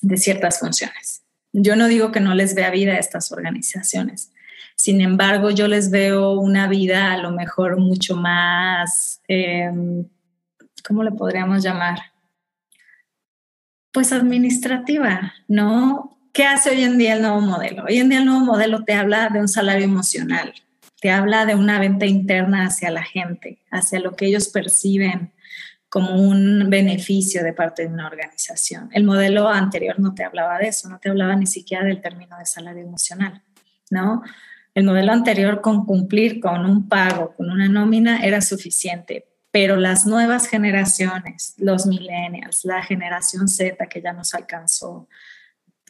de 0.00 0.16
ciertas 0.16 0.58
funciones. 0.58 1.22
Yo 1.52 1.76
no 1.76 1.86
digo 1.86 2.10
que 2.10 2.20
no 2.20 2.34
les 2.34 2.54
vea 2.54 2.70
vida 2.70 2.92
a 2.92 2.98
estas 2.98 3.30
organizaciones, 3.32 4.30
Sin 4.76 5.00
embargo, 5.00 5.50
yo 5.50 5.68
les 5.68 5.92
veo 5.92 6.32
una 6.32 6.66
vida 6.66 7.12
a 7.12 7.18
lo 7.18 7.30
mejor 7.30 7.78
mucho 7.78 8.16
más, 8.16 9.20
em, 9.28 10.04
¿cómo 10.84 11.04
le 11.04 11.12
podríamos 11.12 11.62
llamar? 11.62 12.00
Pues 13.92 14.12
administrativa, 14.12 15.32
¿no? 15.46 16.18
¿Qué 16.34 16.44
hace 16.44 16.70
hoy 16.70 16.82
en 16.82 16.98
día 16.98 17.14
el 17.14 17.22
nuevo 17.22 17.40
modelo? 17.40 17.84
Hoy 17.84 17.98
en 17.98 18.08
día 18.08 18.18
el 18.18 18.24
nuevo 18.24 18.40
modelo 18.40 18.82
te 18.82 18.92
habla 18.92 19.28
de 19.28 19.38
un 19.38 19.46
salario 19.46 19.84
emocional, 19.84 20.52
te 21.00 21.12
habla 21.12 21.46
de 21.46 21.54
una 21.54 21.78
venta 21.78 22.06
interna 22.06 22.66
hacia 22.66 22.90
la 22.90 23.04
gente, 23.04 23.62
hacia 23.70 24.00
lo 24.00 24.16
que 24.16 24.26
ellos 24.26 24.48
perciben 24.48 25.32
como 25.88 26.20
un 26.20 26.68
beneficio 26.68 27.44
de 27.44 27.52
parte 27.52 27.82
de 27.82 27.94
una 27.94 28.08
organización. 28.08 28.88
El 28.92 29.04
modelo 29.04 29.48
anterior 29.48 30.00
no 30.00 30.12
te 30.12 30.24
hablaba 30.24 30.58
de 30.58 30.66
eso, 30.66 30.88
no 30.88 30.98
te 30.98 31.08
hablaba 31.08 31.36
ni 31.36 31.46
siquiera 31.46 31.84
del 31.84 32.00
término 32.00 32.36
de 32.36 32.46
salario 32.46 32.82
emocional, 32.82 33.40
¿no? 33.90 34.24
El 34.74 34.82
modelo 34.82 35.12
anterior 35.12 35.60
con 35.60 35.86
cumplir 35.86 36.40
con 36.40 36.66
un 36.66 36.88
pago, 36.88 37.32
con 37.36 37.48
una 37.48 37.68
nómina, 37.68 38.24
era 38.24 38.40
suficiente, 38.40 39.28
pero 39.52 39.76
las 39.76 40.04
nuevas 40.04 40.48
generaciones, 40.48 41.54
los 41.58 41.86
millennials, 41.86 42.64
la 42.64 42.82
generación 42.82 43.46
Z 43.46 43.86
que 43.86 44.02
ya 44.02 44.12
nos 44.12 44.34
alcanzó, 44.34 45.06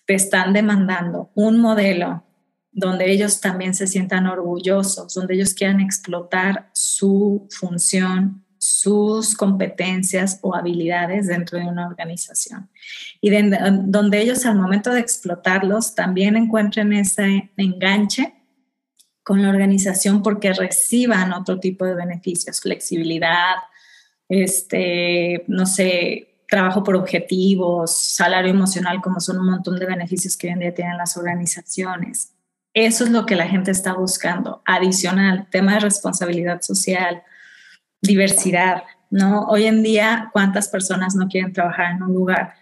te 0.07 0.15
están 0.15 0.53
demandando 0.53 1.31
un 1.35 1.61
modelo 1.61 2.25
donde 2.73 3.11
ellos 3.11 3.41
también 3.41 3.75
se 3.75 3.87
sientan 3.87 4.27
orgullosos, 4.27 5.15
donde 5.15 5.35
ellos 5.35 5.55
quieran 5.55 5.81
explotar 5.81 6.71
su 6.73 7.47
función 7.51 8.45
sus 8.65 9.35
competencias 9.37 10.39
o 10.43 10.55
habilidades 10.55 11.27
dentro 11.27 11.59
de 11.59 11.67
una 11.67 11.87
organización. 11.87 12.71
Y 13.21 13.31
donde 13.31 14.21
ellos 14.21 14.47
al 14.47 14.57
momento 14.57 14.91
de 14.91 15.01
explotarlos 15.01 15.95
también 15.95 16.37
encuentren 16.37 16.93
ese 16.95 17.51
enganche 17.57 18.35
con 19.23 19.43
la 19.43 19.51
organización 19.51 20.23
porque 20.23 20.53
reciban 20.53 21.33
otro 21.33 21.61
tipo 21.61 21.85
de 21.85 21.95
beneficios, 21.95 22.61
flexibilidad, 22.61 23.57
este, 24.29 25.45
no 25.47 25.67
sé, 25.67 26.34
trabajo 26.49 26.83
por 26.83 26.97
objetivos, 26.97 27.97
salario 27.97 28.51
emocional, 28.51 29.01
como 29.03 29.21
son 29.21 29.39
un 29.39 29.51
montón 29.51 29.79
de 29.79 29.87
beneficios 29.87 30.37
que 30.37 30.49
hoy 30.49 30.53
en 30.53 30.61
día 30.61 30.75
tienen 30.75 30.99
las 30.99 31.17
organizaciones. 31.17 32.33
Eso 32.73 33.05
es 33.05 33.11
lo 33.11 33.25
que 33.25 33.37
la 33.37 33.47
gente 33.47 33.71
está 33.71 33.95
buscando. 33.95 34.63
Adicional, 34.65 35.49
tema 35.51 35.75
de 35.75 35.81
responsabilidad 35.81 36.61
social, 36.61 37.23
diversidad, 38.03 38.83
¿no? 39.11 39.43
Hoy 39.45 39.65
en 39.65 39.83
día, 39.83 40.31
¿cuántas 40.33 40.69
personas 40.69 41.15
no 41.15 41.29
quieren 41.29 41.53
trabajar 41.53 41.93
en 41.93 42.03
un 42.03 42.13
lugar 42.13 42.55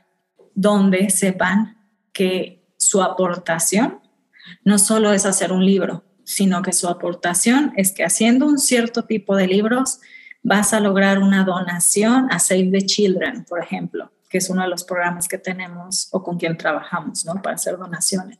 donde 0.54 1.08
sepan 1.10 1.78
que 2.12 2.62
su 2.76 3.02
aportación 3.02 4.00
no 4.64 4.78
solo 4.78 5.12
es 5.12 5.24
hacer 5.24 5.52
un 5.52 5.64
libro, 5.64 6.04
sino 6.24 6.62
que 6.62 6.72
su 6.72 6.88
aportación 6.88 7.72
es 7.76 7.92
que 7.92 8.04
haciendo 8.04 8.46
un 8.46 8.58
cierto 8.58 9.04
tipo 9.04 9.36
de 9.36 9.46
libros 9.46 10.00
vas 10.42 10.72
a 10.72 10.80
lograr 10.80 11.18
una 11.18 11.44
donación 11.44 12.28
a 12.30 12.38
Save 12.38 12.70
the 12.72 12.86
Children, 12.86 13.44
por 13.44 13.62
ejemplo, 13.62 14.10
que 14.28 14.38
es 14.38 14.50
uno 14.50 14.62
de 14.62 14.68
los 14.68 14.84
programas 14.84 15.28
que 15.28 15.38
tenemos 15.38 16.08
o 16.12 16.22
con 16.22 16.38
quien 16.38 16.56
trabajamos, 16.56 17.24
¿no? 17.24 17.40
Para 17.40 17.56
hacer 17.56 17.76
donaciones. 17.76 18.38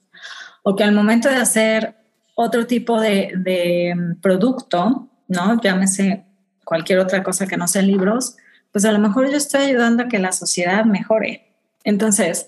O 0.63 0.75
que 0.75 0.85
al 0.85 0.93
momento 0.93 1.29
de 1.29 1.37
hacer 1.37 1.97
otro 2.35 2.67
tipo 2.67 3.01
de, 3.01 3.33
de 3.37 3.95
mm, 3.95 4.21
producto, 4.21 5.09
¿no? 5.29 5.61
Llámese 5.61 6.25
cualquier 6.65 6.99
otra 6.99 7.23
cosa 7.23 7.47
que 7.47 7.57
no 7.57 7.69
sean 7.69 7.87
libros, 7.87 8.37
pues 8.71 8.85
a 8.85 8.93
lo 8.93 8.99
mejor 8.99 9.31
yo 9.31 9.37
estoy 9.37 9.63
ayudando 9.63 10.05
a 10.05 10.09
que 10.09 10.19
la 10.19 10.33
sociedad 10.33 10.85
mejore. 10.85 11.53
Entonces, 11.85 12.47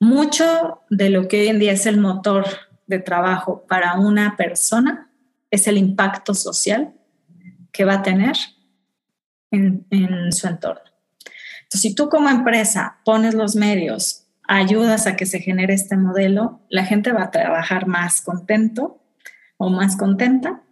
mucho 0.00 0.80
de 0.90 1.10
lo 1.10 1.28
que 1.28 1.40
hoy 1.40 1.48
en 1.48 1.58
día 1.58 1.72
es 1.72 1.86
el 1.86 1.98
motor 1.98 2.46
de 2.86 2.98
trabajo 2.98 3.64
para 3.68 3.94
una 3.98 4.36
persona 4.36 5.08
es 5.50 5.66
el 5.66 5.78
impacto 5.78 6.34
social 6.34 6.92
que 7.72 7.84
va 7.84 7.94
a 7.94 8.02
tener 8.02 8.36
en, 9.54 9.86
en 9.90 10.32
su 10.32 10.46
entorno. 10.46 10.82
Entonces, 11.62 11.80
si 11.80 11.94
tú 11.94 12.08
como 12.08 12.28
empresa 12.28 12.98
pones 13.04 13.34
los 13.34 13.56
medios, 13.56 14.26
ayudas 14.46 15.06
a 15.06 15.16
que 15.16 15.26
se 15.26 15.40
genere 15.40 15.74
este 15.74 15.96
modelo, 15.96 16.60
la 16.68 16.84
gente 16.84 17.12
va 17.12 17.24
a 17.24 17.30
trabajar 17.30 17.86
más 17.86 18.20
contento 18.20 19.02
o 19.56 19.70
más 19.70 19.96
contenta 19.96 20.62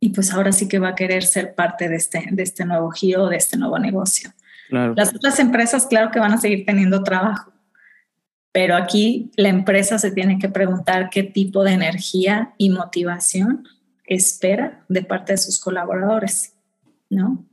y 0.00 0.10
pues 0.10 0.32
ahora 0.32 0.52
sí 0.52 0.68
que 0.68 0.78
va 0.78 0.90
a 0.90 0.94
querer 0.94 1.24
ser 1.24 1.54
parte 1.54 1.88
de 1.88 1.96
este, 1.96 2.24
de 2.30 2.42
este 2.42 2.64
nuevo 2.64 2.90
giro, 2.90 3.28
de 3.28 3.36
este 3.36 3.56
nuevo 3.56 3.78
negocio. 3.78 4.30
Las 4.70 5.14
otras 5.14 5.38
empresas, 5.40 5.86
claro 5.86 6.10
que 6.10 6.20
van 6.20 6.32
a 6.32 6.38
seguir 6.38 6.66
teniendo 6.66 7.02
trabajo, 7.02 7.52
pero 8.52 8.76
aquí 8.76 9.30
la 9.36 9.48
empresa 9.48 9.98
se 9.98 10.10
tiene 10.10 10.38
que 10.38 10.50
preguntar 10.50 11.08
qué 11.10 11.22
tipo 11.22 11.64
de 11.64 11.72
energía 11.72 12.54
y 12.58 12.70
motivación 12.70 13.66
espera 14.04 14.84
de 14.88 15.02
parte 15.02 15.32
de 15.32 15.38
sus 15.38 15.58
colaboradores, 15.58 16.54
¿no? 17.08 17.47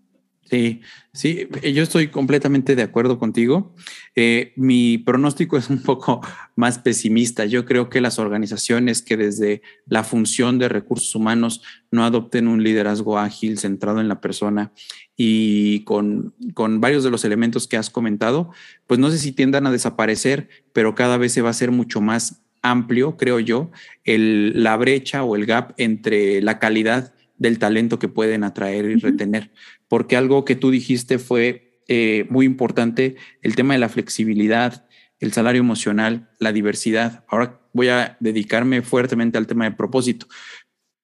Sí, 0.48 0.82
sí, 1.12 1.48
yo 1.74 1.82
estoy 1.82 2.10
completamente 2.10 2.76
de 2.76 2.84
acuerdo 2.84 3.18
contigo. 3.18 3.74
Eh, 4.16 4.54
mi 4.56 5.00
pronóstico 5.00 5.58
es 5.58 5.72
un 5.72 5.82
poco 5.82 6.22
más 6.56 6.78
pesimista. 6.78 7.46
Yo 7.46 7.66
creo 7.66 7.90
que 7.90 8.00
las 8.00 8.20
organizaciones 8.20 9.02
que 9.02 9.18
desde 9.18 9.64
la 9.88 10.04
función 10.04 10.60
de 10.60 10.70
recursos 10.70 11.16
humanos 11.16 11.64
no 11.90 12.06
adopten 12.06 12.48
un 12.48 12.62
liderazgo 12.62 13.18
ágil 13.18 13.58
centrado 13.58 14.00
en 14.02 14.08
la 14.08 14.22
persona 14.22 14.72
y 15.18 15.84
con, 15.84 16.36
con 16.54 16.80
varios 16.80 17.04
de 17.04 17.10
los 17.10 17.26
elementos 17.26 17.68
que 17.68 17.78
has 17.78 17.90
comentado, 17.90 18.52
pues 18.86 19.00
no 19.00 19.10
sé 19.10 19.18
si 19.18 19.32
tiendan 19.32 19.66
a 19.66 19.72
desaparecer, 19.72 20.50
pero 20.74 20.94
cada 20.94 21.18
vez 21.18 21.34
se 21.34 21.42
va 21.42 21.48
a 21.48 21.52
hacer 21.52 21.72
mucho 21.72 22.02
más 22.02 22.44
amplio, 22.62 23.18
creo 23.18 23.40
yo, 23.40 23.72
el, 24.04 24.62
la 24.62 24.78
brecha 24.78 25.24
o 25.24 25.36
el 25.36 25.48
gap 25.48 25.74
entre 25.78 26.42
la 26.44 26.60
calidad 26.60 27.15
del 27.38 27.60
talento 27.60 28.00
que 28.00 28.08
pueden 28.08 28.44
atraer 28.44 28.86
y 28.86 28.96
retener 28.96 29.52
porque 29.88 30.18
algo 30.18 30.46
que 30.46 30.56
tú 30.56 30.72
dijiste 30.72 31.20
fue 31.20 31.82
eh, 31.88 32.26
muy 32.30 32.46
importante, 32.46 33.16
el 33.42 33.56
tema 33.56 33.74
de 33.74 33.80
la 33.80 33.90
flexibilidad, 33.90 34.88
el 35.20 35.34
salario 35.34 35.62
emocional, 35.62 36.30
la 36.40 36.52
diversidad. 36.52 37.24
Ahora 37.28 37.62
voy 37.74 37.90
a 37.90 38.18
dedicarme 38.20 38.82
fuertemente 38.82 39.38
al 39.38 39.48
tema 39.48 39.66
de 39.66 39.72
propósito, 39.72 40.28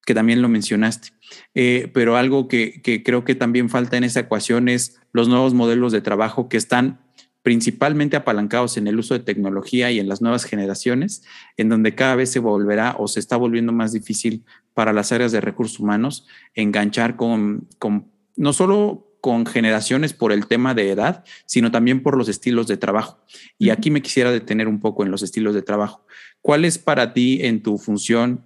que 0.05 0.13
también 0.13 0.41
lo 0.41 0.49
mencionaste. 0.49 1.09
Eh, 1.53 1.89
pero 1.93 2.17
algo 2.17 2.47
que, 2.47 2.81
que 2.81 3.03
creo 3.03 3.23
que 3.23 3.35
también 3.35 3.69
falta 3.69 3.97
en 3.97 4.03
esa 4.03 4.21
ecuación 4.21 4.67
es 4.67 4.99
los 5.13 5.29
nuevos 5.29 5.53
modelos 5.53 5.91
de 5.91 6.01
trabajo 6.01 6.49
que 6.49 6.57
están 6.57 6.99
principalmente 7.43 8.17
apalancados 8.17 8.77
en 8.77 8.87
el 8.87 8.99
uso 8.99 9.13
de 9.13 9.21
tecnología 9.21 9.91
y 9.91 9.99
en 9.99 10.07
las 10.07 10.21
nuevas 10.21 10.43
generaciones, 10.43 11.23
en 11.57 11.69
donde 11.69 11.95
cada 11.95 12.15
vez 12.15 12.31
se 12.31 12.39
volverá 12.39 12.95
o 12.97 13.07
se 13.07 13.19
está 13.19 13.37
volviendo 13.37 13.71
más 13.71 13.91
difícil 13.91 14.43
para 14.73 14.93
las 14.93 15.11
áreas 15.11 15.31
de 15.31 15.41
recursos 15.41 15.79
humanos 15.79 16.27
enganchar 16.53 17.15
con, 17.15 17.67
con 17.79 18.11
no 18.35 18.53
solo 18.53 19.07
con 19.21 19.45
generaciones 19.45 20.13
por 20.13 20.31
el 20.31 20.47
tema 20.47 20.73
de 20.73 20.89
edad, 20.89 21.23
sino 21.45 21.71
también 21.71 22.01
por 22.01 22.17
los 22.17 22.27
estilos 22.27 22.67
de 22.67 22.77
trabajo. 22.77 23.23
Y 23.57 23.69
aquí 23.69 23.91
me 23.91 24.01
quisiera 24.01 24.31
detener 24.31 24.67
un 24.67 24.79
poco 24.79 25.03
en 25.03 25.11
los 25.11 25.21
estilos 25.21 25.53
de 25.53 25.61
trabajo. 25.61 26.05
¿Cuáles 26.41 26.79
para 26.79 27.13
ti 27.13 27.39
en 27.43 27.61
tu 27.61 27.77
función 27.77 28.43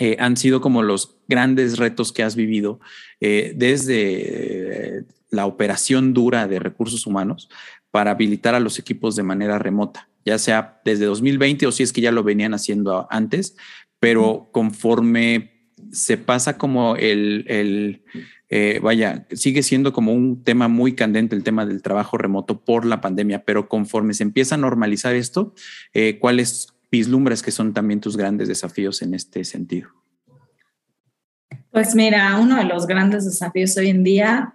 eh, 0.00 0.16
han 0.18 0.36
sido 0.36 0.60
como 0.60 0.82
los 0.82 1.18
grandes 1.28 1.78
retos 1.78 2.12
que 2.12 2.24
has 2.24 2.34
vivido 2.34 2.80
eh, 3.20 3.52
desde 3.54 5.04
la 5.34 5.46
operación 5.46 6.14
dura 6.14 6.46
de 6.46 6.58
recursos 6.58 7.06
humanos 7.06 7.48
para 7.90 8.12
habilitar 8.12 8.54
a 8.54 8.60
los 8.60 8.78
equipos 8.78 9.16
de 9.16 9.22
manera 9.22 9.58
remota, 9.58 10.08
ya 10.24 10.38
sea 10.38 10.80
desde 10.84 11.04
2020 11.06 11.66
o 11.66 11.72
si 11.72 11.82
es 11.82 11.92
que 11.92 12.00
ya 12.00 12.12
lo 12.12 12.22
venían 12.22 12.54
haciendo 12.54 13.06
antes, 13.10 13.56
pero 14.00 14.48
conforme 14.52 15.52
se 15.90 16.16
pasa 16.16 16.58
como 16.58 16.96
el 16.96 18.02
eh, 18.56 18.78
vaya, 18.80 19.26
sigue 19.32 19.64
siendo 19.64 19.92
como 19.92 20.12
un 20.12 20.44
tema 20.44 20.68
muy 20.68 20.94
candente 20.94 21.34
el 21.34 21.42
tema 21.42 21.66
del 21.66 21.82
trabajo 21.82 22.18
remoto 22.18 22.60
por 22.60 22.84
la 22.84 23.00
pandemia, 23.00 23.44
pero 23.44 23.68
conforme 23.68 24.14
se 24.14 24.22
empieza 24.22 24.54
a 24.54 24.58
normalizar 24.58 25.16
esto, 25.16 25.54
eh, 25.92 26.18
¿cuáles 26.20 26.68
vislumbres 26.88 27.42
que 27.42 27.50
son 27.50 27.72
también 27.72 28.00
tus 28.00 28.16
grandes 28.16 28.46
desafíos 28.46 29.02
en 29.02 29.14
este 29.14 29.44
sentido? 29.44 29.88
Pues 31.72 31.96
mira, 31.96 32.38
uno 32.38 32.56
de 32.56 32.64
los 32.64 32.86
grandes 32.86 33.24
desafíos 33.24 33.76
hoy 33.76 33.88
en 33.88 34.04
día 34.04 34.54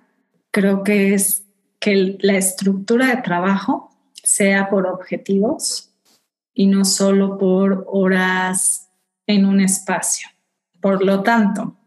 creo 0.51 0.84
que 0.84 1.13
es 1.13 1.46
que 1.79 2.18
la 2.20 2.38
estructura 2.38 3.08
de 3.08 3.22
trabajo 3.22 3.91
sea 4.13 4.70
por 4.70 4.88
objetivos 4.88 5.91
y 6.53 6.68
no 6.68 6.84
solo 6.86 7.38
por 7.38 7.86
horas 7.88 8.89
en 9.27 9.46
un 9.46 9.62
espacio. 9.62 10.27
Por 10.82 11.03
lo 11.03 11.24
tanto, 11.24 11.77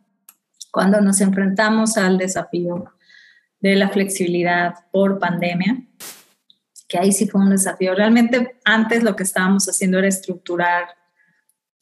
cuando 0.70 1.00
nos 1.00 1.20
enfrentamos 1.20 1.96
al 1.96 2.16
desafío 2.18 2.92
de 3.60 3.76
la 3.76 3.90
flexibilidad 3.90 4.74
por 4.90 5.18
pandemia, 5.18 5.84
que 6.88 6.98
ahí 6.98 7.12
sí 7.12 7.26
fue 7.26 7.40
un 7.40 7.50
desafío. 7.50 7.94
Realmente 7.94 8.56
antes 8.64 9.02
lo 9.02 9.14
que 9.14 9.22
estábamos 9.22 9.66
haciendo 9.66 9.98
era 9.98 10.08
estructurar 10.08 10.84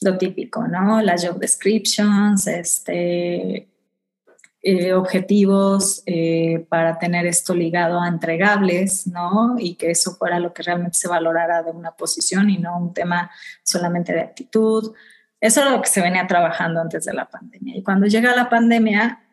lo 0.01 0.17
típico, 0.17 0.67
¿no? 0.67 1.01
Las 1.01 1.25
job 1.25 1.39
descriptions, 1.39 2.47
este, 2.47 3.70
eh, 4.63 4.93
objetivos 4.93 6.03
eh, 6.05 6.67
para 6.69 6.99
tener 6.99 7.25
esto 7.25 7.55
ligado 7.55 7.99
a 7.99 8.07
entregables, 8.07 9.07
¿no? 9.07 9.55
Y 9.57 9.73
que 9.73 9.89
eso 9.89 10.13
fuera 10.13 10.39
lo 10.39 10.53
que 10.53 10.61
realmente 10.61 10.99
se 10.99 11.07
valorara 11.07 11.63
de 11.63 11.71
una 11.71 11.91
posición 11.91 12.49
y 12.51 12.59
no 12.59 12.77
un 12.77 12.93
tema 12.93 13.31
solamente 13.63 14.13
de 14.13 14.21
actitud 14.21 14.93
Eso 15.39 15.63
es 15.63 15.71
lo 15.71 15.81
que 15.81 15.89
se 15.89 16.01
venía 16.01 16.27
trabajando 16.27 16.79
antes 16.79 17.05
de 17.05 17.13
la 17.13 17.27
pandemia. 17.27 17.75
Y 17.75 17.81
cuando 17.81 18.05
llega 18.05 18.35
la 18.35 18.49
pandemia, 18.49 19.23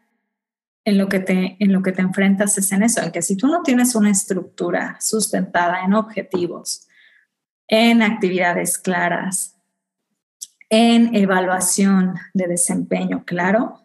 en 0.86 0.96
lo 0.96 1.10
que 1.10 1.20
te, 1.20 1.58
en 1.60 1.74
lo 1.74 1.82
que 1.82 1.92
te 1.92 2.00
enfrentas 2.00 2.56
es 2.56 2.72
en 2.72 2.82
eso, 2.82 3.02
en 3.02 3.12
que 3.12 3.20
si 3.20 3.36
tú 3.36 3.48
no 3.48 3.62
tienes 3.62 3.94
una 3.94 4.10
estructura 4.10 4.96
sustentada 4.98 5.84
en 5.84 5.92
objetivos, 5.92 6.88
en 7.66 8.00
actividades 8.00 8.78
claras, 8.78 9.56
en 10.70 11.14
evaluación 11.14 12.14
de 12.32 12.48
desempeño 12.48 13.24
claro, 13.26 13.82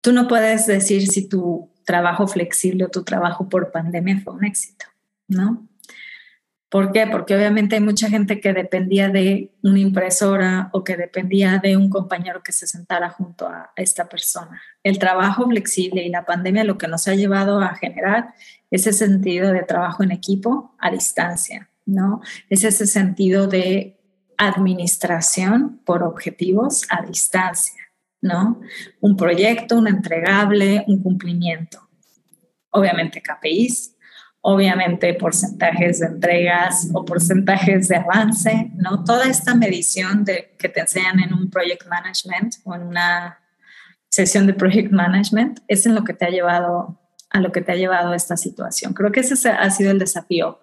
tú 0.00 0.12
no 0.12 0.28
puedes 0.28 0.66
decir 0.66 1.06
si 1.06 1.28
tu 1.28 1.70
trabajo 1.84 2.26
flexible 2.26 2.84
o 2.84 2.88
tu 2.88 3.04
trabajo 3.04 3.48
por 3.48 3.72
pandemia 3.72 4.20
fue 4.22 4.34
un 4.34 4.44
éxito, 4.44 4.86
¿no? 5.28 5.66
¿Por 6.70 6.92
qué? 6.92 7.08
Porque 7.08 7.34
obviamente 7.34 7.74
hay 7.74 7.80
mucha 7.80 8.08
gente 8.08 8.40
que 8.40 8.52
dependía 8.52 9.08
de 9.08 9.52
una 9.64 9.80
impresora 9.80 10.70
o 10.72 10.84
que 10.84 10.96
dependía 10.96 11.58
de 11.58 11.76
un 11.76 11.90
compañero 11.90 12.44
que 12.44 12.52
se 12.52 12.68
sentara 12.68 13.10
junto 13.10 13.48
a 13.48 13.72
esta 13.74 14.08
persona. 14.08 14.62
El 14.84 15.00
trabajo 15.00 15.48
flexible 15.48 16.04
y 16.04 16.10
la 16.10 16.24
pandemia 16.24 16.62
lo 16.62 16.78
que 16.78 16.86
nos 16.86 17.08
ha 17.08 17.16
llevado 17.16 17.60
a 17.60 17.74
generar 17.74 18.34
ese 18.70 18.92
sentido 18.92 19.52
de 19.52 19.64
trabajo 19.64 20.04
en 20.04 20.12
equipo 20.12 20.76
a 20.78 20.92
distancia, 20.92 21.68
¿no? 21.86 22.20
Es 22.48 22.62
ese 22.62 22.86
sentido 22.86 23.48
de 23.48 23.98
administración 24.38 25.80
por 25.84 26.04
objetivos 26.04 26.86
a 26.88 27.04
distancia, 27.04 27.89
¿no? 28.20 28.60
Un 29.00 29.16
proyecto, 29.16 29.76
un 29.76 29.88
entregable, 29.88 30.84
un 30.86 31.02
cumplimiento. 31.02 31.88
Obviamente 32.70 33.22
KPIs, 33.22 33.96
obviamente 34.42 35.14
porcentajes 35.14 36.00
de 36.00 36.06
entregas 36.06 36.88
o 36.94 37.04
porcentajes 37.04 37.88
de 37.88 37.96
avance, 37.96 38.70
¿no? 38.76 39.04
Toda 39.04 39.26
esta 39.26 39.54
medición 39.54 40.24
de, 40.24 40.54
que 40.58 40.68
te 40.68 40.80
enseñan 40.80 41.20
en 41.20 41.34
un 41.34 41.50
project 41.50 41.86
management 41.88 42.54
o 42.64 42.74
en 42.74 42.82
una 42.82 43.38
sesión 44.08 44.46
de 44.46 44.54
project 44.54 44.92
management 44.92 45.60
es 45.68 45.86
en 45.86 45.94
lo 45.94 46.04
que 46.04 46.14
te 46.14 46.26
ha 46.26 46.30
llevado 46.30 46.98
a 47.30 47.40
lo 47.40 47.52
que 47.52 47.60
te 47.60 47.70
ha 47.70 47.76
llevado 47.76 48.12
esta 48.12 48.36
situación. 48.36 48.92
Creo 48.92 49.12
que 49.12 49.20
ese 49.20 49.48
ha 49.48 49.70
sido 49.70 49.92
el 49.92 50.00
desafío. 50.00 50.60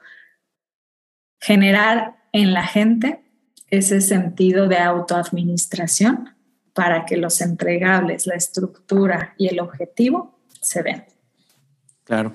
Generar 1.40 2.18
en 2.34 2.54
la 2.54 2.64
gente 2.64 3.24
ese 3.70 4.02
sentido 4.02 4.68
de 4.68 4.78
autoadministración 4.78 6.37
para 6.78 7.08
que 7.08 7.18
los 7.18 7.42
entregables, 7.42 8.28
la 8.28 8.36
estructura 8.36 9.34
y 9.36 9.48
el 9.48 9.60
objetivo 9.60 10.38
se 10.62 10.84
den. 10.84 11.06
Claro. 12.04 12.34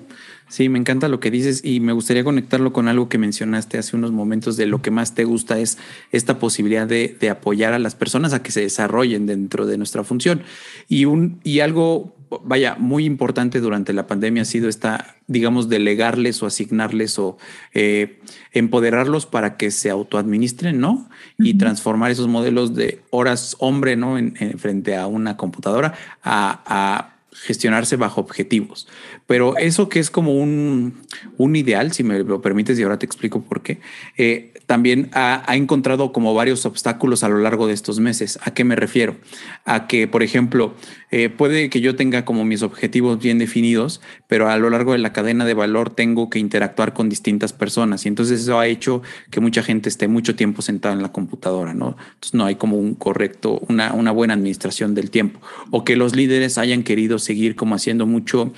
Sí, 0.49 0.67
me 0.67 0.77
encanta 0.77 1.07
lo 1.07 1.21
que 1.21 1.31
dices 1.31 1.63
y 1.63 1.79
me 1.79 1.93
gustaría 1.93 2.25
conectarlo 2.25 2.73
con 2.73 2.89
algo 2.89 3.07
que 3.07 3.17
mencionaste 3.17 3.77
hace 3.77 3.95
unos 3.95 4.11
momentos 4.11 4.57
de 4.57 4.65
lo 4.65 4.81
que 4.81 4.91
más 4.91 5.15
te 5.15 5.23
gusta 5.23 5.59
es 5.59 5.77
esta 6.11 6.39
posibilidad 6.39 6.85
de, 6.85 7.17
apoyar 7.29 7.71
a 7.71 7.79
las 7.79 7.95
personas 7.95 8.33
a 8.33 8.43
que 8.43 8.51
se 8.51 8.59
desarrollen 8.59 9.27
dentro 9.27 9.65
de 9.65 9.77
nuestra 9.77 10.03
función. 10.03 10.43
Y, 10.89 11.05
un, 11.05 11.39
y 11.45 11.61
algo, 11.61 12.13
vaya, 12.43 12.75
muy 12.77 13.05
importante 13.05 13.59
durante 13.59 13.93
la 13.93 14.07
pandemia 14.07 14.43
ha 14.43 14.45
sido 14.45 14.69
esta, 14.69 15.15
digamos, 15.27 15.69
delegarles 15.69 16.41
o 16.41 16.45
asignarles 16.45 17.19
o 17.19 17.37
eh, 17.73 18.19
empoderarlos 18.51 19.25
para 19.25 19.57
que 19.57 19.71
se 19.71 19.89
autoadministren, 19.89 20.79
¿no? 20.79 21.09
Y 21.37 21.55
transformar 21.55 22.11
esos 22.11 22.27
modelos 22.27 22.75
de 22.75 23.01
horas 23.09 23.55
hombre, 23.59 23.95
¿no? 23.95 24.17
En, 24.17 24.33
frente 24.57 24.95
a 24.95 25.07
una 25.07 25.37
computadora 25.37 25.93
a 26.23 27.13
gestionarse 27.33 27.95
bajo 27.95 28.21
objetivos. 28.21 28.87
Pero 29.27 29.57
eso 29.57 29.89
que 29.89 29.99
es 29.99 30.09
como 30.09 30.33
un, 30.33 30.93
un 31.37 31.55
ideal, 31.55 31.93
si 31.93 32.03
me 32.03 32.19
lo 32.19 32.41
permites, 32.41 32.77
y 32.77 32.83
ahora 32.83 32.99
te 32.99 33.05
explico 33.05 33.41
por 33.41 33.61
qué, 33.61 33.79
eh, 34.17 34.53
también 34.65 35.09
ha, 35.13 35.43
ha, 35.49 35.55
encontrado 35.55 36.11
como 36.11 36.33
varios 36.33 36.65
obstáculos 36.65 37.23
a 37.23 37.29
lo 37.29 37.39
largo 37.39 37.67
de 37.67 37.73
estos 37.73 37.99
meses. 37.99 38.39
¿A 38.43 38.53
qué 38.53 38.63
me 38.63 38.75
refiero? 38.75 39.17
A 39.65 39.87
que, 39.87 40.07
por 40.07 40.23
ejemplo, 40.23 40.73
eh, 41.15 41.29
puede 41.29 41.69
que 41.69 41.79
yo 41.79 41.95
tenga 41.95 42.25
como 42.25 42.43
mis 42.43 42.63
objetivos 42.63 43.19
bien 43.19 43.37
definidos, 43.37 44.01
pero 44.27 44.49
a 44.49 44.57
lo 44.57 44.71
largo 44.71 44.93
de 44.93 44.97
la 44.97 45.13
cadena 45.13 45.45
de 45.45 45.53
valor 45.53 45.91
tengo 45.91 46.27
que 46.27 46.39
interactuar 46.39 46.93
con 46.93 47.07
distintas 47.07 47.53
personas 47.53 48.05
y 48.05 48.07
entonces 48.07 48.41
eso 48.41 48.59
ha 48.59 48.65
hecho 48.65 49.03
que 49.29 49.39
mucha 49.39 49.61
gente 49.61 49.89
esté 49.89 50.07
mucho 50.07 50.35
tiempo 50.35 50.63
sentada 50.63 50.95
en 50.95 51.03
la 51.03 51.11
computadora, 51.11 51.75
¿no? 51.75 51.97
Entonces 52.15 52.33
no 52.33 52.45
hay 52.45 52.55
como 52.55 52.77
un 52.77 52.95
correcto, 52.95 53.61
una, 53.69 53.93
una 53.93 54.09
buena 54.09 54.33
administración 54.33 54.95
del 54.95 55.11
tiempo 55.11 55.39
o 55.69 55.83
que 55.83 55.95
los 55.97 56.15
líderes 56.15 56.57
hayan 56.57 56.81
querido 56.81 57.19
seguir 57.19 57.55
como 57.55 57.75
haciendo 57.75 58.07
mucho 58.07 58.51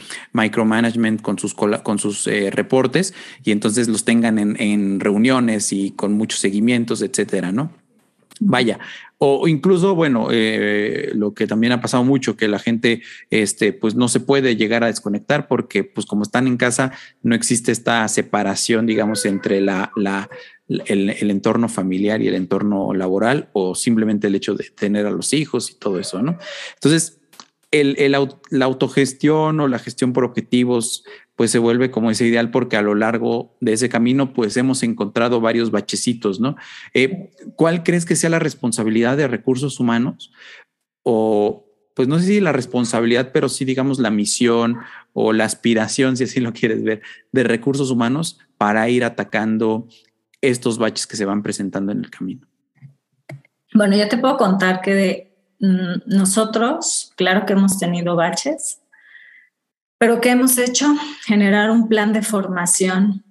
micromanagement 0.56 1.22
con 1.22 1.38
sus, 1.38 1.54
con 1.54 2.00
sus 2.00 2.28
eh, 2.28 2.50
reportes 2.50 3.14
y 3.44 3.52
entonces 3.52 3.88
los 3.88 4.06
tengan 4.06 4.40
en, 4.40 4.60
en 4.62 5.00
reuniones 5.00 5.74
y 5.74 5.92
con 5.92 6.14
muchos 6.14 6.40
seguimientos, 6.40 7.02
etcétera, 7.02 7.52
¿no? 7.52 7.72
Vaya, 8.42 8.80
o 9.18 9.48
incluso, 9.48 9.96
bueno, 9.96 10.28
eh, 10.30 11.12
lo 11.14 11.34
que 11.34 11.48
también 11.48 11.72
ha 11.72 11.80
pasado 11.80 12.04
mucho, 12.04 12.36
que 12.36 12.50
la 12.50 12.60
gente, 12.60 13.02
este, 13.30 13.72
pues 13.72 13.96
no 13.96 14.10
se 14.10 14.20
puede 14.20 14.58
llegar 14.58 14.84
a 14.84 14.88
desconectar 14.88 15.48
porque, 15.48 15.86
pues 15.86 16.06
como 16.06 16.24
están 16.24 16.46
en 16.46 16.58
casa, 16.58 16.92
no 17.24 17.34
existe 17.34 17.72
esta 17.72 18.06
separación, 18.10 18.86
digamos, 18.88 19.26
entre 19.26 19.62
la, 19.62 19.94
la 19.96 20.30
el, 20.68 21.12
el, 21.12 21.32
entorno 21.32 21.70
familiar 21.70 22.22
y 22.22 22.28
el 22.28 22.36
entorno 22.36 22.94
laboral, 22.94 23.50
o 23.54 23.74
simplemente 23.74 24.28
el 24.28 24.36
hecho 24.36 24.54
de 24.54 24.66
tener 24.76 25.06
a 25.06 25.12
los 25.12 25.32
hijos 25.32 25.72
y 25.72 25.76
todo 25.76 25.98
eso, 25.98 26.22
¿no? 26.22 26.38
Entonces, 26.74 27.20
el, 27.82 28.16
la 28.50 28.66
autogestión 28.66 29.60
o 29.60 29.68
la 29.68 29.80
gestión 29.80 30.14
por 30.14 30.24
objetivos 30.24 31.04
pues 31.36 31.52
se 31.52 31.60
vuelve 31.60 31.92
como 31.92 32.12
ese 32.12 32.26
ideal 32.26 32.50
porque 32.50 32.78
a 32.78 32.82
lo 32.82 32.96
largo 32.96 33.58
de 33.60 33.74
ese 33.74 33.90
camino 33.90 34.34
pues 34.34 34.56
hemos 34.58 34.84
encontrado 34.84 35.42
varios 35.42 35.72
bachecitos, 35.72 36.40
¿no? 36.40 36.56
Eh, 36.94 37.32
¿Cuál 37.56 37.84
crees 37.84 38.06
que 38.06 38.16
sea 38.16 38.30
la 38.30 38.40
responsabilidad 38.40 39.18
de 39.18 39.28
recursos 39.28 39.80
humanos? 39.80 40.32
O 41.04 41.66
pues 41.94 42.08
no 42.08 42.20
sé 42.20 42.26
si 42.26 42.42
la 42.42 42.52
responsabilidad, 42.52 43.32
pero 43.34 43.50
sí 43.50 43.66
digamos 43.66 44.00
la 44.00 44.12
misión 44.12 44.78
o 45.14 45.34
la 45.34 45.46
aspiración, 45.46 46.18
si 46.18 46.26
así 46.26 46.40
lo 46.40 46.54
quieres 46.54 46.84
ver, 46.84 47.02
de 47.32 47.44
recursos 47.44 47.92
humanos 47.92 48.40
para 48.58 48.90
ir 48.90 49.04
atacando 49.04 49.88
estos 50.42 50.78
baches 50.78 51.08
que 51.08 51.18
se 51.18 51.26
van 51.26 51.44
presentando 51.44 51.92
en 51.92 52.00
el 52.00 52.10
camino. 52.10 52.48
Bueno, 53.74 53.96
ya 53.98 54.08
te 54.08 54.18
puedo 54.18 54.38
contar 54.38 54.82
que 54.82 54.94
de, 54.94 55.35
nosotros, 55.60 57.14
claro 57.16 57.46
que 57.46 57.54
hemos 57.54 57.78
tenido 57.80 58.16
baches, 58.16 58.82
pero 59.98 60.20
¿qué 60.22 60.32
hemos 60.32 60.58
hecho? 60.58 60.94
Generar 61.26 61.72
un 61.72 61.88
plan 61.88 62.14
de 62.14 62.22
formación 62.22 63.24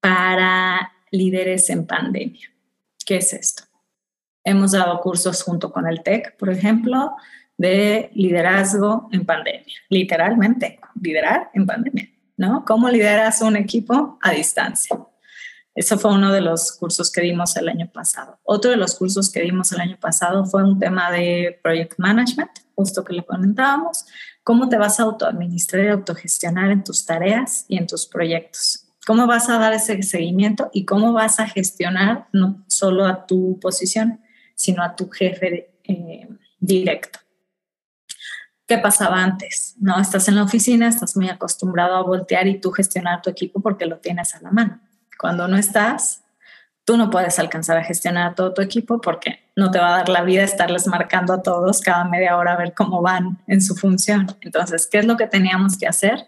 para 0.00 0.92
líderes 1.10 1.70
en 1.70 1.86
pandemia. 1.86 2.50
¿Qué 3.06 3.18
es 3.18 3.32
esto? 3.32 3.64
Hemos 4.42 4.72
dado 4.72 5.00
cursos 5.00 5.42
junto 5.42 5.72
con 5.72 5.86
el 5.86 6.02
TEC, 6.02 6.36
por 6.36 6.50
ejemplo, 6.50 7.14
de 7.56 8.10
liderazgo 8.14 9.08
en 9.12 9.24
pandemia. 9.24 9.74
Literalmente, 9.88 10.80
liderar 11.00 11.50
en 11.54 11.66
pandemia, 11.66 12.10
¿no? 12.36 12.64
¿Cómo 12.66 12.90
lideras 12.90 13.40
un 13.42 13.56
equipo 13.56 14.18
a 14.20 14.32
distancia? 14.32 14.98
Eso 15.74 15.98
fue 15.98 16.12
uno 16.12 16.32
de 16.32 16.40
los 16.40 16.72
cursos 16.72 17.10
que 17.10 17.20
dimos 17.20 17.56
el 17.56 17.68
año 17.68 17.90
pasado. 17.92 18.38
Otro 18.44 18.70
de 18.70 18.76
los 18.76 18.94
cursos 18.94 19.30
que 19.30 19.42
dimos 19.42 19.72
el 19.72 19.80
año 19.80 19.98
pasado 19.98 20.46
fue 20.46 20.62
un 20.62 20.78
tema 20.78 21.10
de 21.10 21.58
project 21.62 21.98
management, 21.98 22.50
justo 22.76 23.02
que 23.02 23.12
le 23.12 23.24
comentábamos, 23.24 24.06
cómo 24.44 24.68
te 24.68 24.78
vas 24.78 25.00
a 25.00 25.04
autoadministrar 25.04 25.84
y 25.84 25.88
autogestionar 25.88 26.70
en 26.70 26.84
tus 26.84 27.04
tareas 27.04 27.64
y 27.66 27.78
en 27.78 27.86
tus 27.86 28.06
proyectos. 28.06 28.86
¿Cómo 29.06 29.26
vas 29.26 29.48
a 29.50 29.58
dar 29.58 29.72
ese 29.72 30.00
seguimiento 30.02 30.70
y 30.72 30.84
cómo 30.84 31.12
vas 31.12 31.40
a 31.40 31.48
gestionar 31.48 32.28
no 32.32 32.64
solo 32.68 33.04
a 33.04 33.26
tu 33.26 33.58
posición, 33.60 34.20
sino 34.54 34.82
a 34.82 34.94
tu 34.94 35.10
jefe 35.10 35.74
eh, 35.82 36.28
directo? 36.58 37.18
¿Qué 38.66 38.78
pasaba 38.78 39.22
antes? 39.22 39.74
No, 39.78 40.00
estás 40.00 40.28
en 40.28 40.36
la 40.36 40.44
oficina, 40.44 40.88
estás 40.88 41.16
muy 41.16 41.28
acostumbrado 41.28 41.96
a 41.96 42.02
voltear 42.02 42.46
y 42.46 42.60
tú 42.60 42.70
gestionar 42.70 43.20
tu 43.20 43.28
equipo 43.28 43.60
porque 43.60 43.84
lo 43.84 43.98
tienes 43.98 44.34
a 44.34 44.40
la 44.40 44.50
mano. 44.52 44.80
Cuando 45.18 45.48
no 45.48 45.56
estás, 45.56 46.22
tú 46.84 46.96
no 46.96 47.10
puedes 47.10 47.38
alcanzar 47.38 47.78
a 47.78 47.84
gestionar 47.84 48.34
todo 48.34 48.52
tu 48.54 48.62
equipo 48.62 49.00
porque 49.00 49.40
no 49.56 49.70
te 49.70 49.78
va 49.78 49.94
a 49.94 49.98
dar 49.98 50.08
la 50.08 50.22
vida 50.22 50.42
estarles 50.42 50.86
marcando 50.86 51.32
a 51.32 51.42
todos 51.42 51.80
cada 51.80 52.04
media 52.04 52.36
hora 52.36 52.52
a 52.52 52.56
ver 52.56 52.74
cómo 52.74 53.02
van 53.02 53.38
en 53.46 53.62
su 53.62 53.74
función. 53.74 54.26
Entonces, 54.42 54.86
¿qué 54.86 54.98
es 54.98 55.06
lo 55.06 55.16
que 55.16 55.26
teníamos 55.26 55.78
que 55.78 55.86
hacer? 55.86 56.26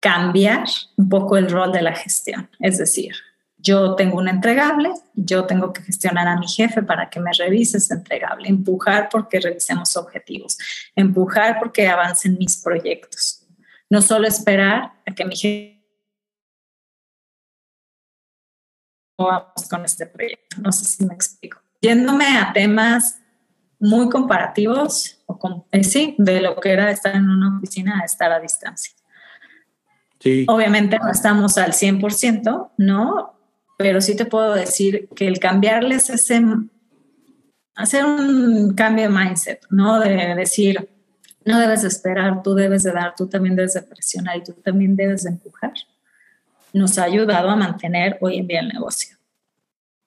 Cambiar 0.00 0.64
un 0.96 1.08
poco 1.08 1.36
el 1.36 1.50
rol 1.50 1.72
de 1.72 1.82
la 1.82 1.94
gestión. 1.94 2.48
Es 2.58 2.78
decir, 2.78 3.14
yo 3.58 3.94
tengo 3.94 4.16
un 4.16 4.28
entregable, 4.28 4.90
yo 5.14 5.44
tengo 5.44 5.72
que 5.72 5.82
gestionar 5.82 6.26
a 6.26 6.38
mi 6.38 6.48
jefe 6.48 6.82
para 6.82 7.10
que 7.10 7.20
me 7.20 7.32
revise 7.32 7.76
ese 7.76 7.94
entregable, 7.94 8.48
empujar 8.48 9.08
porque 9.10 9.40
revisemos 9.40 9.96
objetivos, 9.96 10.56
empujar 10.96 11.58
porque 11.58 11.86
avancen 11.86 12.38
mis 12.38 12.56
proyectos. 12.56 13.46
No 13.90 14.00
solo 14.00 14.26
esperar 14.26 14.92
a 15.06 15.14
que 15.14 15.24
mi 15.26 15.36
jefe 15.36 15.79
vamos 19.26 19.68
con 19.68 19.84
este 19.84 20.06
proyecto. 20.06 20.56
No 20.60 20.72
sé 20.72 20.84
si 20.84 21.04
me 21.04 21.14
explico. 21.14 21.58
Yéndome 21.80 22.26
a 22.38 22.52
temas 22.52 23.20
muy 23.78 24.08
comparativos, 24.10 25.22
o 25.26 25.38
con, 25.38 25.64
eh, 25.72 25.82
sí, 25.82 26.14
de 26.18 26.40
lo 26.40 26.56
que 26.56 26.70
era 26.70 26.90
estar 26.90 27.16
en 27.16 27.28
una 27.28 27.56
oficina 27.56 28.00
a 28.00 28.04
estar 28.04 28.30
a 28.30 28.38
distancia. 28.38 28.94
Sí. 30.18 30.44
Obviamente 30.48 30.98
no 30.98 31.10
estamos 31.10 31.56
al 31.56 31.72
100%, 31.72 32.72
¿no? 32.76 33.34
Pero 33.78 34.02
sí 34.02 34.14
te 34.14 34.26
puedo 34.26 34.54
decir 34.54 35.08
que 35.16 35.26
el 35.26 35.38
cambiarles 35.38 36.10
ese, 36.10 36.42
hacer 37.74 38.04
un 38.04 38.74
cambio 38.74 39.04
de 39.04 39.14
mindset, 39.16 39.66
¿no? 39.70 39.98
De 39.98 40.34
decir, 40.34 40.90
no 41.44 41.58
debes 41.58 41.82
de 41.82 41.88
esperar, 41.88 42.42
tú 42.42 42.54
debes 42.54 42.82
de 42.82 42.92
dar, 42.92 43.14
tú 43.16 43.26
también 43.26 43.56
debes 43.56 43.74
de 43.74 43.82
presionar 43.82 44.36
y 44.36 44.44
tú 44.44 44.52
también 44.52 44.94
debes 44.94 45.24
de 45.24 45.30
empujar, 45.30 45.72
nos 46.72 46.98
ha 46.98 47.04
ayudado 47.04 47.50
a 47.50 47.56
mantener 47.56 48.18
hoy 48.20 48.38
en 48.38 48.46
día 48.46 48.60
el 48.60 48.68
negocio. 48.68 49.16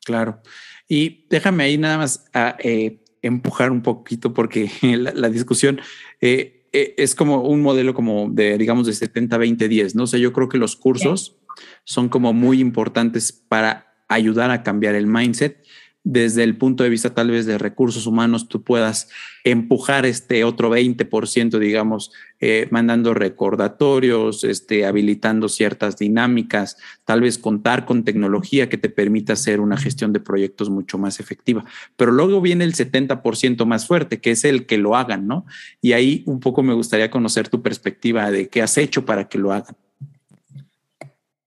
Claro. 0.05 0.41
Y 0.87 1.25
déjame 1.29 1.63
ahí 1.63 1.77
nada 1.77 1.97
más 1.97 2.25
a, 2.33 2.57
eh, 2.59 3.03
empujar 3.21 3.71
un 3.71 3.81
poquito 3.81 4.33
porque 4.33 4.69
la, 4.81 5.29
discusión 5.29 5.81
eh, 6.21 6.67
eh, 6.73 6.93
es 6.97 7.15
como 7.15 7.41
un 7.41 7.61
modelo 7.61 7.93
como 7.93 8.29
de, 8.29 8.57
digamos, 8.57 8.85
de 8.85 8.93
70, 8.93 9.37
20, 9.37 9.67
10, 9.67 9.95
¿no? 9.95 10.03
O 10.03 10.07
sea, 10.07 10.19
yo 10.19 10.33
creo 10.33 10.49
que 10.49 10.57
los 10.57 10.75
cursos 10.75 11.37
son 11.83 12.09
como 12.09 12.33
muy 12.33 12.59
importantes 12.59 13.31
para 13.31 13.93
ayudar 14.09 14.51
a 14.51 14.63
cambiar 14.63 14.95
el 14.95 15.07
mindset 15.07 15.63
desde 16.03 16.43
el 16.43 16.57
punto 16.57 16.83
de 16.83 16.89
vista 16.89 17.13
tal 17.13 17.31
vez 17.31 17.45
de 17.45 17.57
recursos 17.57 18.07
humanos, 18.07 18.49
tú 18.49 18.61
puedas 18.61 19.09
empujar 19.45 20.05
este 20.05 20.43
otro 20.43 20.69
20%, 20.69 21.59
digamos, 21.59 22.11
eh, 22.39 22.67
mandando 22.71 23.13
recordatorios, 23.13 24.43
este, 24.43 24.85
habilitando 24.85 25.47
ciertas 25.47 25.97
dinámicas, 25.97 26.77
tal 27.05 27.21
vez 27.21 27.37
contar 27.37 27.85
con 27.85 28.03
tecnología 28.03 28.69
que 28.69 28.77
te 28.77 28.89
permita 28.89 29.33
hacer 29.33 29.61
una 29.61 29.77
gestión 29.77 30.11
de 30.11 30.19
proyectos 30.19 30.69
mucho 30.69 30.97
más 30.97 31.19
efectiva. 31.19 31.63
Pero 31.95 32.11
luego 32.11 32.41
viene 32.41 32.65
el 32.65 32.73
70% 32.73 33.65
más 33.65 33.87
fuerte, 33.87 34.19
que 34.19 34.31
es 34.31 34.43
el 34.43 34.65
que 34.65 34.77
lo 34.77 34.95
hagan, 34.95 35.27
¿no? 35.27 35.45
Y 35.81 35.93
ahí 35.93 36.23
un 36.25 36.39
poco 36.39 36.63
me 36.63 36.73
gustaría 36.73 37.11
conocer 37.11 37.47
tu 37.47 37.61
perspectiva 37.61 38.29
de 38.31 38.49
qué 38.49 38.61
has 38.61 38.77
hecho 38.77 39.05
para 39.05 39.29
que 39.29 39.37
lo 39.37 39.53
hagan. 39.53 39.75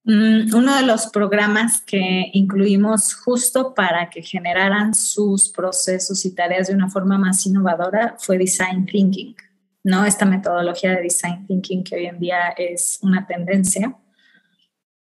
Mm, 0.09 0.55
uno 0.55 0.77
de 0.77 0.87
los 0.87 1.09
programas 1.09 1.81
que 1.81 2.31
incluimos 2.33 3.12
justo 3.12 3.75
para 3.75 4.09
que 4.09 4.23
generaran 4.23 4.95
sus 4.95 5.49
procesos 5.49 6.25
y 6.25 6.33
tareas 6.33 6.69
de 6.69 6.75
una 6.75 6.88
forma 6.88 7.19
más 7.19 7.45
innovadora 7.45 8.14
fue 8.16 8.38
Design 8.38 8.87
Thinking, 8.87 9.35
¿no? 9.83 10.05
Esta 10.05 10.25
metodología 10.25 10.92
de 10.92 11.03
Design 11.03 11.45
Thinking 11.49 11.83
que 11.83 11.97
hoy 11.97 12.07
en 12.07 12.21
día 12.21 12.51
es 12.57 13.01
una 13.03 13.27
tendencia. 13.27 13.97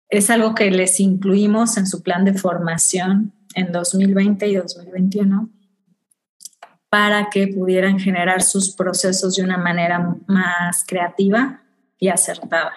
Es 0.10 0.30
algo 0.30 0.54
que 0.54 0.70
les 0.70 1.00
incluimos 1.00 1.78
en 1.78 1.88
su 1.88 2.04
plan 2.04 2.26
de 2.26 2.34
formación 2.34 3.32
en 3.56 3.72
2020 3.72 4.48
y 4.50 4.56
2021 4.56 5.50
para 6.90 7.30
que 7.30 7.48
pudieran 7.48 8.00
generar 8.00 8.42
sus 8.42 8.76
procesos 8.76 9.38
de 9.38 9.44
una 9.44 9.58
manera 9.58 10.18
más 10.28 10.84
creativa 10.86 11.62
y 11.98 12.10
acertada. 12.10 12.74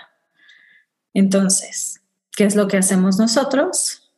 Entonces, 1.15 2.02
¿Qué 2.35 2.45
es 2.45 2.57
lo 2.57 2.67
que 2.67 2.79
hacemos 2.79 3.19
nosotros? 3.19 4.11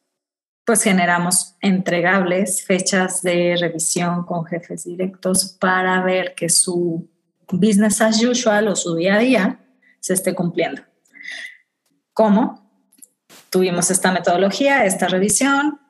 Pues 0.65 0.83
generamos 0.83 1.57
entregables, 1.61 2.65
fechas 2.65 3.23
de 3.23 3.57
revisión 3.59 4.25
con 4.25 4.45
jefes 4.45 4.85
directos 4.85 5.57
para 5.61 6.01
ver 6.03 6.35
que 6.35 6.49
su 6.49 7.09
business 7.51 8.01
as 8.01 8.23
usual 8.23 8.69
o 8.69 8.77
su 8.77 8.95
día 8.95 9.17
a 9.17 9.19
día 9.19 9.61
se 10.01 10.15
esté 10.15 10.35
cumpliendo. 10.35 10.83
¿Cómo? 12.13 12.71
Tuvimos 13.51 13.91
esta 13.91 14.13
metodología, 14.13 14.85
esta 14.85 15.09
revisión, 15.09 15.81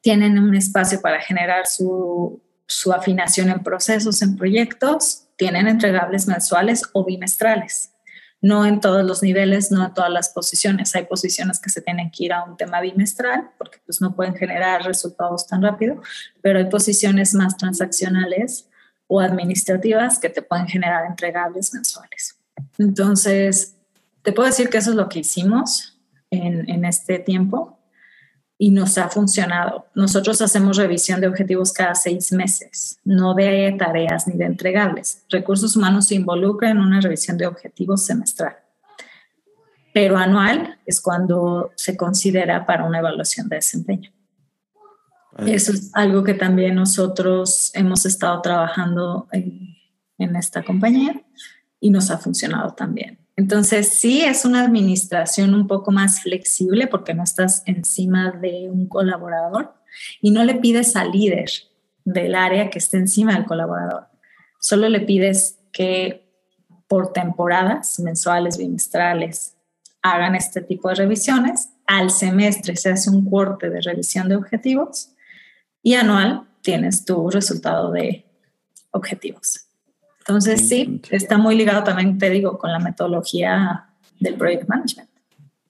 tienen 0.00 0.38
un 0.38 0.54
espacio 0.54 1.00
para 1.00 1.20
generar 1.20 1.66
su, 1.66 2.42
su 2.66 2.92
afinación 2.92 3.50
en 3.50 3.62
procesos, 3.62 4.20
en 4.20 4.36
proyectos, 4.36 5.28
tienen 5.36 5.68
entregables 5.68 6.26
mensuales 6.26 6.82
o 6.92 7.04
bimestrales 7.04 7.95
no 8.40 8.66
en 8.66 8.80
todos 8.80 9.04
los 9.04 9.22
niveles, 9.22 9.70
no 9.70 9.84
en 9.84 9.94
todas 9.94 10.10
las 10.10 10.28
posiciones. 10.28 10.94
Hay 10.94 11.04
posiciones 11.04 11.58
que 11.58 11.70
se 11.70 11.80
tienen 11.80 12.10
que 12.10 12.24
ir 12.24 12.32
a 12.32 12.44
un 12.44 12.56
tema 12.56 12.80
bimestral 12.80 13.50
porque 13.58 13.78
pues 13.84 14.00
no 14.00 14.14
pueden 14.14 14.34
generar 14.34 14.84
resultados 14.84 15.46
tan 15.46 15.62
rápido, 15.62 16.00
pero 16.42 16.58
hay 16.58 16.66
posiciones 16.66 17.34
más 17.34 17.56
transaccionales 17.56 18.68
o 19.06 19.20
administrativas 19.20 20.18
que 20.18 20.28
te 20.28 20.42
pueden 20.42 20.66
generar 20.66 21.06
entregables 21.06 21.72
mensuales. 21.72 22.38
Entonces, 22.78 23.74
te 24.22 24.32
puedo 24.32 24.48
decir 24.48 24.68
que 24.68 24.78
eso 24.78 24.90
es 24.90 24.96
lo 24.96 25.08
que 25.08 25.20
hicimos 25.20 25.98
en, 26.30 26.68
en 26.68 26.84
este 26.84 27.18
tiempo 27.18 27.75
y 28.58 28.70
nos 28.70 28.96
ha 28.98 29.08
funcionado. 29.08 29.86
Nosotros 29.94 30.40
hacemos 30.40 30.76
revisión 30.76 31.20
de 31.20 31.26
objetivos 31.26 31.72
cada 31.72 31.94
seis 31.94 32.32
meses, 32.32 32.98
no 33.04 33.34
de 33.34 33.74
tareas 33.78 34.26
ni 34.26 34.36
de 34.36 34.46
entregables. 34.46 35.24
Recursos 35.28 35.76
humanos 35.76 36.08
se 36.08 36.14
involucra 36.14 36.70
en 36.70 36.78
una 36.78 37.00
revisión 37.00 37.36
de 37.36 37.46
objetivos 37.46 38.04
semestral, 38.06 38.56
pero 39.92 40.16
anual 40.16 40.78
es 40.86 41.00
cuando 41.00 41.72
se 41.76 41.96
considera 41.96 42.64
para 42.66 42.84
una 42.84 42.98
evaluación 42.98 43.48
de 43.48 43.56
desempeño. 43.56 44.10
Eso 45.46 45.72
es 45.72 45.90
algo 45.92 46.24
que 46.24 46.32
también 46.32 46.76
nosotros 46.76 47.70
hemos 47.74 48.06
estado 48.06 48.40
trabajando 48.40 49.28
en, 49.32 49.76
en 50.16 50.34
esta 50.34 50.62
compañía 50.62 51.22
y 51.78 51.90
nos 51.90 52.10
ha 52.10 52.16
funcionado 52.16 52.72
también. 52.72 53.25
Entonces, 53.36 53.90
sí 53.90 54.22
es 54.22 54.46
una 54.46 54.64
administración 54.64 55.54
un 55.54 55.66
poco 55.66 55.92
más 55.92 56.22
flexible 56.22 56.86
porque 56.86 57.12
no 57.12 57.22
estás 57.22 57.62
encima 57.66 58.32
de 58.32 58.70
un 58.70 58.88
colaborador 58.88 59.74
y 60.22 60.30
no 60.30 60.42
le 60.42 60.54
pides 60.54 60.96
al 60.96 61.12
líder 61.12 61.50
del 62.04 62.34
área 62.34 62.70
que 62.70 62.78
esté 62.78 62.96
encima 62.96 63.34
del 63.34 63.44
colaborador. 63.44 64.06
Solo 64.58 64.88
le 64.88 65.00
pides 65.00 65.58
que 65.70 66.26
por 66.88 67.12
temporadas, 67.12 67.98
mensuales, 68.00 68.56
bimestrales, 68.56 69.56
hagan 70.02 70.34
este 70.34 70.62
tipo 70.62 70.88
de 70.88 70.94
revisiones. 70.94 71.70
Al 71.86 72.10
semestre 72.10 72.76
se 72.76 72.90
hace 72.90 73.10
un 73.10 73.28
corte 73.28 73.68
de 73.68 73.80
revisión 73.80 74.28
de 74.28 74.36
objetivos 74.36 75.10
y 75.82 75.94
anual 75.94 76.48
tienes 76.62 77.04
tu 77.04 77.28
resultado 77.30 77.90
de 77.92 78.24
objetivos. 78.92 79.65
Entonces, 80.26 80.68
sí, 80.68 81.00
está 81.10 81.38
muy 81.38 81.54
ligado 81.54 81.84
también, 81.84 82.18
te 82.18 82.28
digo, 82.30 82.58
con 82.58 82.72
la 82.72 82.80
metodología 82.80 83.86
del 84.18 84.34
project 84.34 84.68
management. 84.68 85.08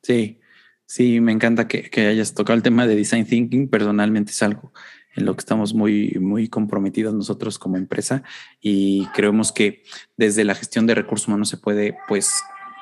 Sí, 0.02 0.40
sí, 0.86 1.20
me 1.20 1.32
encanta 1.32 1.68
que, 1.68 1.90
hayas 2.06 2.32
tocado 2.32 2.56
el 2.56 2.62
tema 2.62 2.86
de 2.86 2.96
design 2.96 3.26
thinking. 3.26 3.68
Personalmente 3.68 4.30
es 4.30 4.42
algo 4.42 4.72
en 5.14 5.26
lo 5.26 5.34
que 5.34 5.40
estamos 5.40 5.74
muy, 5.74 6.16
muy 6.20 6.48
comprometidos 6.48 7.12
nosotros 7.12 7.58
como 7.58 7.76
empresa 7.76 8.22
y 8.60 9.06
creemos 9.14 9.52
que 9.52 9.82
desde 10.16 10.44
la 10.44 10.54
gestión 10.54 10.86
de 10.86 10.94
recursos 10.94 11.28
humanos 11.28 11.50
se 11.50 11.58
puede, 11.58 11.98
pues, 12.08 12.30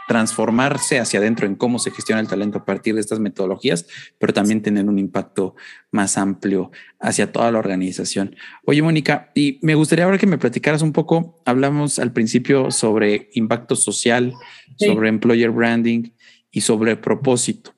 transformarse 0.07 0.99
hacia 0.99 1.19
adentro 1.19 1.47
en 1.47 1.55
cómo 1.55 1.79
se 1.79 1.91
gestiona 1.91 2.21
el 2.21 2.29
talento 2.29 2.59
a 2.59 2.65
partir 2.65 2.95
de 2.95 3.01
estas 3.01 3.21
metodologías, 3.21 3.87
pero 4.19 4.33
también 4.33 4.63
tener 4.63 4.87
un 4.87 4.99
impacto 4.99 5.55
más 5.91 6.19
amplio 6.19 6.71
hacia 7.01 7.33
toda 7.33 7.51
la 7.51 7.59
organización. 7.59 8.37
Oye, 8.65 8.83
Mónica, 8.83 9.31
y 9.35 9.59
me 9.63 9.75
gustaría 9.75 10.05
ahora 10.05 10.19
que 10.19 10.27
me 10.27 10.39
platicaras 10.39 10.83
un 10.83 10.93
poco, 10.93 11.43
hablamos 11.47 11.99
al 11.99 12.13
principio 12.13 12.71
sobre 12.71 13.31
impacto 13.35 13.77
social, 13.77 14.35
sobre 14.77 15.09
employer 15.09 15.51
branding 15.51 16.11
y 16.51 16.61
sobre 16.61 16.97
propósito. 16.97 17.75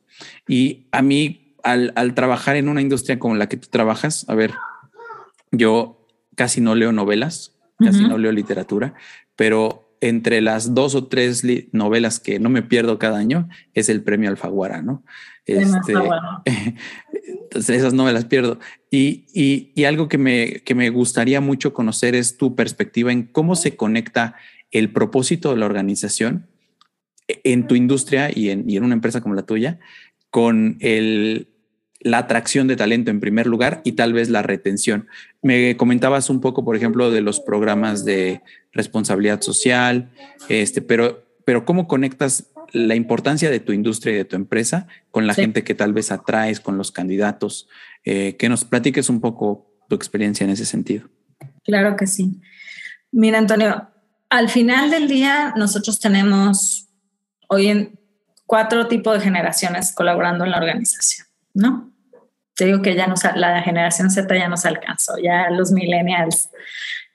Y 0.48 0.88
a 0.92 1.02
mí, 1.02 1.54
al, 1.62 2.14
trabajar 2.14 2.56
en 2.56 2.68
una 2.68 2.80
industria 2.80 3.18
como 3.18 3.34
la 3.36 3.48
que 3.48 3.56
tú 3.56 3.68
trabajas, 3.70 4.24
a 4.28 4.34
ver, 4.34 4.54
yo 5.50 6.06
casi 6.34 6.60
no 6.60 6.74
leo 6.74 6.92
novelas, 6.92 7.56
casi 7.78 8.02
no 8.02 8.18
leo 8.18 8.32
literatura, 8.32 8.94
pero 9.36 9.85
entre 10.00 10.40
las 10.40 10.74
dos 10.74 10.94
o 10.94 11.06
tres 11.06 11.44
novelas 11.72 12.20
que 12.20 12.38
no 12.38 12.48
me 12.48 12.62
pierdo 12.62 12.98
cada 12.98 13.18
año 13.18 13.48
es 13.74 13.88
el 13.88 14.02
premio 14.02 14.30
Alfaguara, 14.30 14.82
¿no? 14.82 15.04
Este, 15.46 15.94
entonces 17.42 17.78
esas 17.78 17.94
no 17.94 18.04
me 18.04 18.12
las 18.12 18.24
pierdo. 18.24 18.58
Y, 18.90 19.26
y, 19.32 19.72
y, 19.74 19.84
algo 19.84 20.08
que 20.08 20.18
me, 20.18 20.62
que 20.64 20.74
me 20.74 20.90
gustaría 20.90 21.40
mucho 21.40 21.72
conocer 21.72 22.14
es 22.14 22.36
tu 22.36 22.54
perspectiva 22.54 23.12
en 23.12 23.24
cómo 23.24 23.54
se 23.54 23.76
conecta 23.76 24.34
el 24.70 24.92
propósito 24.92 25.50
de 25.50 25.58
la 25.58 25.66
organización 25.66 26.48
en 27.28 27.66
tu 27.66 27.74
industria 27.74 28.30
y 28.32 28.50
en, 28.50 28.68
y 28.68 28.76
en 28.76 28.84
una 28.84 28.94
empresa 28.94 29.20
como 29.20 29.34
la 29.34 29.42
tuya 29.42 29.78
con 30.30 30.76
el, 30.80 31.48
la 32.06 32.18
atracción 32.18 32.68
de 32.68 32.76
talento 32.76 33.10
en 33.10 33.18
primer 33.18 33.48
lugar 33.48 33.80
y 33.82 33.92
tal 33.92 34.12
vez 34.12 34.30
la 34.30 34.40
retención. 34.40 35.08
Me 35.42 35.76
comentabas 35.76 36.30
un 36.30 36.40
poco, 36.40 36.64
por 36.64 36.76
ejemplo, 36.76 37.10
de 37.10 37.20
los 37.20 37.40
programas 37.40 38.04
de 38.04 38.42
responsabilidad 38.72 39.40
social, 39.40 40.12
este, 40.48 40.82
pero, 40.82 41.26
pero 41.44 41.64
¿cómo 41.64 41.88
conectas 41.88 42.52
la 42.72 42.94
importancia 42.94 43.50
de 43.50 43.58
tu 43.58 43.72
industria 43.72 44.12
y 44.12 44.16
de 44.18 44.24
tu 44.24 44.36
empresa 44.36 44.86
con 45.10 45.26
la 45.26 45.34
gente 45.34 45.64
que 45.64 45.74
tal 45.74 45.92
vez 45.92 46.12
atraes, 46.12 46.60
con 46.60 46.78
los 46.78 46.92
candidatos? 46.92 47.68
Eh, 48.04 48.36
que 48.38 48.48
nos 48.48 48.64
platiques 48.64 49.10
un 49.10 49.20
poco 49.20 49.66
tu 49.88 49.96
experiencia 49.96 50.44
en 50.44 50.50
ese 50.50 50.64
sentido. 50.64 51.08
Claro 51.64 51.96
que 51.96 52.06
sí. 52.06 52.40
Mira, 53.10 53.38
Antonio, 53.38 53.88
al 54.30 54.48
final 54.48 54.92
del 54.92 55.08
día 55.08 55.54
nosotros 55.56 55.98
tenemos 55.98 56.86
hoy 57.48 57.66
en 57.66 57.98
cuatro 58.46 58.86
tipos 58.86 59.14
de 59.14 59.24
generaciones 59.24 59.92
colaborando 59.92 60.44
en 60.44 60.52
la 60.52 60.58
organización, 60.58 61.26
¿no? 61.52 61.95
Te 62.56 62.64
digo 62.64 62.82
que 62.82 62.94
ya 62.94 63.12
la 63.36 63.62
generación 63.62 64.10
Z 64.10 64.34
ya 64.34 64.48
nos 64.48 64.64
alcanzó, 64.64 65.18
ya 65.18 65.50
los 65.50 65.72
millennials 65.72 66.48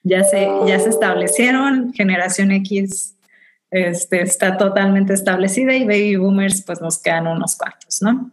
ya 0.04 0.24
se, 0.24 0.48
ya 0.68 0.80
se 0.80 0.90
establecieron, 0.90 1.94
generación 1.94 2.52
X 2.52 3.16
este, 3.72 4.22
está 4.22 4.58
totalmente 4.58 5.14
establecida 5.14 5.74
y 5.74 5.86
baby 5.86 6.16
boomers 6.16 6.62
pues 6.64 6.82
nos 6.82 7.02
quedan 7.02 7.28
unos 7.28 7.56
cuartos, 7.56 8.02
¿no? 8.02 8.32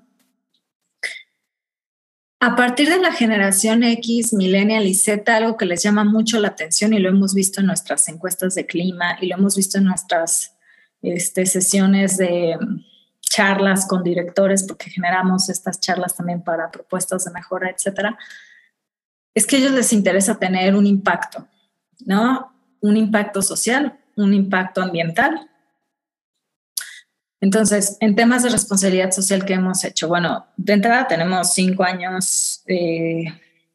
A 2.41 2.55
partir 2.55 2.89
de 2.89 2.99
la 2.99 3.11
generación 3.11 3.83
X, 3.83 4.33
Millennial 4.33 4.87
y 4.87 4.95
Z, 4.95 5.37
algo 5.37 5.57
que 5.57 5.67
les 5.67 5.83
llama 5.83 6.05
mucho 6.05 6.39
la 6.39 6.49
atención 6.49 6.93
y 6.93 7.01
lo 7.01 7.09
hemos 7.09 7.35
visto 7.35 7.61
en 7.61 7.67
nuestras 7.67 8.09
encuestas 8.09 8.55
de 8.55 8.65
clima 8.65 9.19
y 9.21 9.27
lo 9.27 9.37
hemos 9.37 9.57
visto 9.57 9.79
en 9.79 9.85
nuestras 9.85 10.55
este, 11.03 11.47
sesiones 11.47 12.17
de 12.17 12.57
charlas 13.29 13.87
con 13.87 14.03
directores, 14.03 14.65
porque 14.65 14.91
generamos 14.91 15.49
estas 15.49 15.81
charlas 15.81 16.17
también 16.17 16.43
para 16.43 16.71
propuestas 16.71 17.25
de 17.25 17.31
mejora, 17.33 17.71
etcétera, 17.71 18.19
es 19.35 19.47
que 19.47 19.57
a 19.57 19.59
ellos 19.61 19.73
les 19.73 19.93
interesa 19.93 20.39
tener 20.39 20.75
un 20.75 20.87
impacto, 20.87 21.47
¿no? 22.07 22.53
Un 22.81 22.97
impacto 22.97 23.43
social, 23.43 23.99
un 24.17 24.35
impacto 24.35 24.83
ambiental 24.83 25.49
entonces, 27.41 27.97
en 28.01 28.17
temas 28.17 28.43
de 28.43 28.49
responsabilidad 28.49 29.13
social 29.13 29.45
que 29.45 29.55
hemos 29.55 29.85
hecho, 29.85 30.09
bueno, 30.09 30.47
de 30.57 30.73
entrada 30.73 31.07
tenemos 31.07 31.53
cinco 31.55 31.85
años 31.85 32.63
eh, 32.67 33.27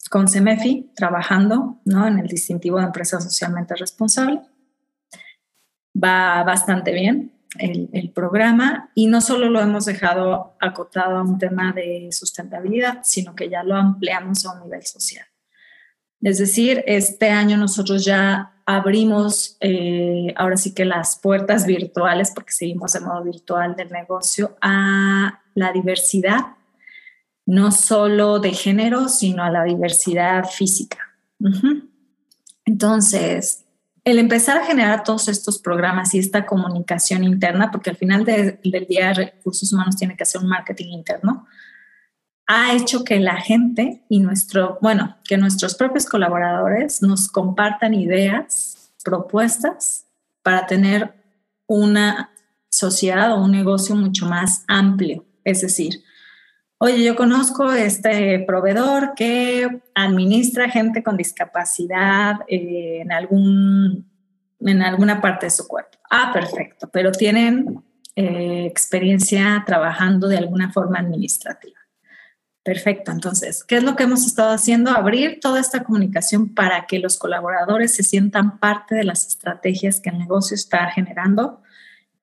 con 0.09 0.27
CEMEFI 0.27 0.91
trabajando 0.95 1.79
¿no? 1.85 2.07
en 2.07 2.19
el 2.19 2.27
distintivo 2.27 2.79
de 2.79 2.85
empresa 2.85 3.21
socialmente 3.21 3.75
responsable. 3.75 4.41
Va 5.95 6.43
bastante 6.43 6.91
bien 6.91 7.31
el, 7.59 8.11
programa 8.13 8.89
y 8.95 9.07
no 9.07 9.21
solo 9.21 9.49
lo 9.49 9.59
hemos 9.59 9.85
dejado 9.85 10.55
acotado 10.59 11.17
a 11.17 11.21
un 11.21 11.37
tema 11.37 11.71
de 11.71 12.09
sustentabilidad, 12.11 12.99
sino 13.03 13.35
que 13.35 13.49
ya 13.49 13.63
lo 13.63 13.75
ampliamos 13.75 14.45
a 14.45 14.53
un 14.53 14.63
nivel 14.63 14.83
social. 14.83 15.25
Es 16.21 16.37
decir, 16.37 16.83
este 16.87 17.29
año 17.29 17.57
nosotros 17.57 18.05
ya 18.05 18.53
abrimos 18.65 19.57
eh, 19.59 20.33
ahora 20.37 20.57
sí 20.57 20.73
que 20.73 20.85
las 20.85 21.17
puertas 21.17 21.65
virtuales, 21.65 22.31
porque 22.33 22.53
seguimos 22.53 22.95
en 22.95 23.03
modo 23.03 23.23
virtual 23.23 23.75
del 23.75 23.89
negocio, 23.91 24.55
a 24.61 25.41
la 25.53 25.71
diversidad, 25.73 26.55
no 27.45 27.71
solo 27.71 28.39
de 28.39 28.53
género, 28.53 29.09
sino 29.09 29.43
a 29.43 29.51
la 29.51 29.63
diversidad 29.63 30.45
física. 30.45 30.97
Entonces, 32.63 33.62
el 34.03 34.19
empezar 34.19 34.57
a 34.57 34.65
generar 34.65 35.03
todos 35.03 35.27
estos 35.29 35.59
programas 35.59 36.13
y 36.13 36.19
esta 36.19 36.45
comunicación 36.45 37.23
interna, 37.23 37.71
porque 37.71 37.89
al 37.89 37.95
final 37.95 38.25
del 38.25 38.85
día 38.87 39.13
recursos 39.13 39.71
humanos 39.71 39.95
tiene 39.95 40.17
que 40.17 40.23
hacer 40.23 40.41
un 40.41 40.49
marketing 40.49 40.89
interno, 40.89 41.47
ha 42.45 42.73
hecho 42.73 43.05
que 43.05 43.19
la 43.19 43.37
gente 43.37 44.03
y 44.09 44.19
nuestro, 44.19 44.77
bueno, 44.81 45.17
que 45.23 45.37
nuestros 45.37 45.75
propios 45.75 46.05
colaboradores 46.05 47.01
nos 47.01 47.29
compartan 47.29 47.93
ideas, 47.93 48.91
propuestas 49.03 50.07
para 50.41 50.67
tener 50.67 51.13
una 51.65 52.31
sociedad 52.69 53.31
o 53.31 53.41
un 53.41 53.51
negocio 53.51 53.95
mucho 53.95 54.25
más 54.25 54.65
amplio. 54.67 55.25
Es 55.45 55.61
decir, 55.61 56.03
oye, 56.83 57.01
yo 57.01 57.15
conozco 57.15 57.71
este 57.71 58.39
proveedor 58.45 59.13
que 59.15 59.81
administra 59.95 60.69
gente 60.69 61.01
con 61.01 61.15
discapacidad 61.15 62.41
eh, 62.49 62.99
en, 62.99 63.13
algún, 63.13 64.11
en 64.59 64.81
alguna 64.81 65.21
parte 65.21 65.45
de 65.45 65.51
su 65.51 65.65
cuerpo. 65.65 65.97
Ah, 66.09 66.31
perfecto, 66.33 66.89
pero 66.91 67.13
tienen 67.13 67.81
eh, 68.17 68.65
experiencia 68.69 69.63
trabajando 69.65 70.27
de 70.27 70.37
alguna 70.37 70.73
forma 70.73 70.99
administrativa. 70.99 71.79
Perfecto. 72.63 73.11
Entonces, 73.13 73.63
¿qué 73.63 73.77
es 73.77 73.83
lo 73.83 73.95
que 73.95 74.03
hemos 74.03 74.25
estado 74.25 74.51
haciendo? 74.51 74.91
Abrir 74.91 75.39
toda 75.39 75.61
esta 75.61 75.85
comunicación 75.85 76.53
para 76.53 76.85
que 76.85 76.99
los 76.99 77.17
colaboradores 77.17 77.95
se 77.95 78.03
sientan 78.03 78.59
parte 78.59 78.93
de 78.93 79.05
las 79.05 79.25
estrategias 79.25 80.01
que 80.01 80.09
el 80.09 80.17
negocio 80.17 80.55
está 80.55 80.91
generando 80.91 81.61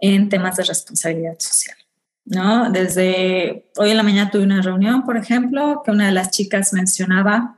en 0.00 0.28
temas 0.28 0.56
de 0.56 0.64
responsabilidad 0.64 1.38
social. 1.38 1.79
¿No? 2.24 2.70
Desde 2.70 3.70
hoy 3.76 3.90
en 3.90 3.96
la 3.96 4.02
mañana 4.02 4.30
tuve 4.30 4.44
una 4.44 4.62
reunión, 4.62 5.04
por 5.04 5.16
ejemplo, 5.16 5.82
que 5.84 5.90
una 5.90 6.06
de 6.06 6.12
las 6.12 6.30
chicas 6.30 6.72
mencionaba 6.72 7.56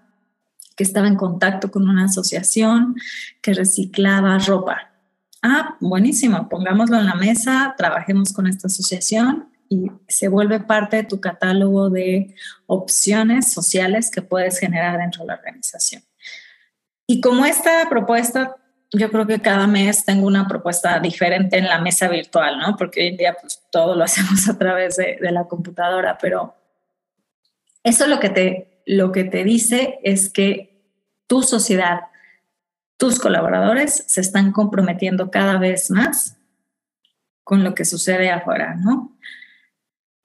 que 0.77 0.85
estaba 0.85 1.07
en 1.07 1.17
contacto 1.17 1.71
con 1.71 1.89
una 1.89 2.07
asociación 2.07 2.97
que 3.41 3.55
reciclaba 3.55 4.39
ropa. 4.39 4.91
Ah, 5.43 5.77
buenísimo, 5.81 6.49
pongámoslo 6.49 6.99
en 6.99 7.07
la 7.07 7.15
mesa, 7.15 7.75
trabajemos 7.77 8.33
con 8.33 8.47
esta 8.47 8.69
asociación 8.69 9.49
y 9.69 9.91
se 10.07 10.29
vuelve 10.29 10.61
parte 10.61 10.99
de 10.99 11.05
tu 11.05 11.21
catálogo 11.21 11.91
de 11.91 12.35
opciones 12.67 13.53
sociales 13.53 14.11
que 14.11 14.23
puedes 14.23 14.59
generar 14.59 14.99
dentro 14.99 15.23
de 15.23 15.29
la 15.29 15.35
organización. 15.35 16.03
Y 17.07 17.21
como 17.21 17.45
esta 17.45 17.89
propuesta, 17.89 18.57
yo 18.93 19.11
creo 19.11 19.27
que 19.27 19.41
cada 19.41 19.67
mes 19.67 20.05
tengo 20.05 20.27
una 20.27 20.47
propuesta 20.47 21.01
diferente 21.01 21.57
en 21.57 21.67
la 21.67 21.81
mesa 21.81 22.09
virtual, 22.09 22.59
¿no? 22.59 22.77
Porque 22.77 23.01
hoy 23.01 23.07
en 23.09 23.17
día 23.17 23.37
pues 23.41 23.63
todo 23.71 23.95
lo 23.95 24.05
hacemos 24.05 24.49
a 24.49 24.59
través 24.59 24.97
de, 24.97 25.19
la 25.21 25.45
computadora, 25.45 26.19
pero 26.21 26.55
eso 27.83 28.07
lo 28.07 28.21
que, 28.21 28.31
te, 28.31 28.83
lo 28.87 29.13
que 29.13 29.25
te 29.25 29.45
dice 29.45 29.99
es 30.05 30.31
que 30.31 30.83
tu 31.27 31.43
sociedad, 31.43 32.01
tus 32.97 33.19
colaboradores 33.19 34.05
se 34.07 34.21
están 34.21 34.53
comprometiendo 34.53 35.31
cada 35.31 35.59
vez 35.59 35.91
más 35.91 36.37
con 37.43 37.65
lo 37.65 37.75
que 37.75 37.85
sucede 37.85 38.31
afuera, 38.31 38.77
¿no? 38.77 39.17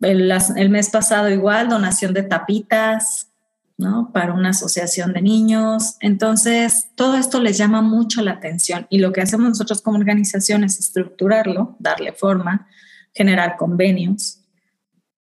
El, 0.01 0.69
mes 0.69 0.89
pasado 0.91 1.29
igual, 1.29 1.69
donación 1.69 2.13
de 2.13 2.21
tapitas, 2.21 3.31
¿no? 3.77 4.11
Para 4.11 4.33
una 4.33 4.49
asociación 4.49 5.13
de 5.13 5.21
niños. 5.21 5.95
Entonces, 5.99 6.89
todo 6.95 7.15
esto 7.15 7.39
les 7.41 7.57
llama 7.57 7.81
mucho 7.81 8.21
la 8.21 8.33
atención 8.33 8.87
y 8.89 8.99
lo 8.99 9.11
que 9.11 9.21
hacemos 9.21 9.49
nosotros 9.49 9.81
como 9.81 9.97
organización 9.97 10.63
es 10.63 10.79
estructurarlo, 10.79 11.75
darle 11.79 12.13
forma, 12.13 12.67
generar 13.13 13.57
convenios 13.57 14.41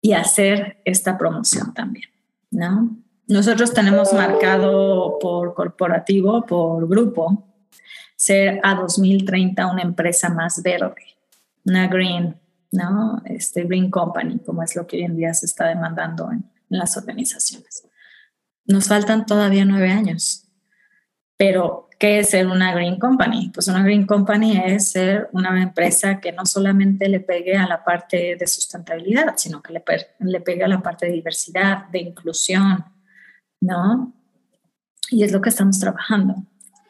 y 0.02 0.14
hacer 0.14 0.82
esta 0.86 1.18
promoción 1.18 1.74
también, 1.74 2.10
¿no? 2.52 2.98
Nosotros 3.28 3.74
tenemos 3.74 4.12
marcado 4.14 5.20
por 5.20 5.54
corporativo, 5.54 6.46
por 6.46 6.88
grupo, 6.88 7.46
ser 8.16 8.60
a 8.64 8.74
2030 8.74 9.68
una 9.68 9.84
empresa 9.84 10.30
más 10.30 10.64
verde, 10.64 11.04
una 11.64 11.88
green 11.88 12.36
¿no? 12.72 13.22
Este 13.26 13.64
Green 13.64 13.90
Company, 13.90 14.40
como 14.40 14.64
es 14.64 14.76
lo 14.76 14.86
que 14.86 14.98
hoy 14.98 15.04
en 15.04 15.16
día 15.16 15.34
se 15.34 15.46
está 15.46 15.68
demandando 15.68 16.32
en, 16.32 16.50
las 16.72 16.96
organizaciones. 16.98 17.84
Nos 18.70 18.88
faltan 18.88 19.26
todavía 19.26 19.66
nueve 19.66 19.90
años, 19.90 20.48
pero 21.38 21.90
¿qué 21.98 22.20
es 22.20 22.30
ser 22.30 22.46
una 22.46 22.72
Green 22.72 23.00
Company? 23.00 23.50
Pues 23.52 23.68
una 23.68 23.82
Green 23.82 24.06
Company 24.06 24.62
es 24.64 24.92
ser 24.92 25.28
una 25.32 25.60
empresa 25.64 26.20
que 26.20 26.32
no 26.32 26.46
solamente 26.46 27.10
le 27.10 27.20
pegue 27.20 27.58
a 27.58 27.68
la 27.68 27.84
parte 27.84 28.38
de 28.40 28.46
sustentabilidad, 28.46 29.38
sino 29.38 29.64
que 29.64 29.74
le, 29.74 29.84
le 30.20 30.42
pegue 30.42 30.64
a 30.64 30.68
la 30.68 30.84
parte 30.84 31.08
de 31.08 31.14
diversidad, 31.14 31.88
de 31.90 31.98
inclusión, 31.98 32.86
¿no? 33.60 34.14
Y 35.10 35.24
es 35.24 35.32
lo 35.32 35.42
que 35.42 35.50
estamos 35.50 35.80
trabajando. 35.80 36.36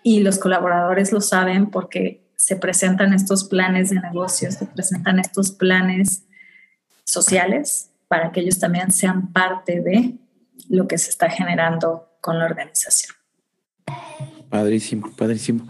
Y 0.04 0.20
los 0.20 0.38
colaboradores 0.38 1.14
lo 1.14 1.22
saben 1.22 1.72
porque 1.72 2.30
se 2.36 2.58
presentan 2.58 3.14
estos 3.14 3.46
planes 3.46 3.90
de 3.90 4.02
negocios, 4.02 4.56
se 4.56 4.66
presentan 4.66 5.18
estos 5.20 5.54
planes 5.54 6.26
sociales 7.06 7.90
para 8.10 8.34
que 8.34 8.42
ellos 8.42 8.60
también 8.60 8.92
sean 8.92 9.32
parte 9.32 9.80
de 9.80 10.18
lo 10.70 10.88
que 10.88 10.98
se 10.98 11.10
está 11.10 11.30
generando 11.30 12.08
con 12.22 12.40
la 12.40 12.46
organización. 12.46 13.16
Padrísimo, 14.50 15.12
padrísimo. 15.16 15.68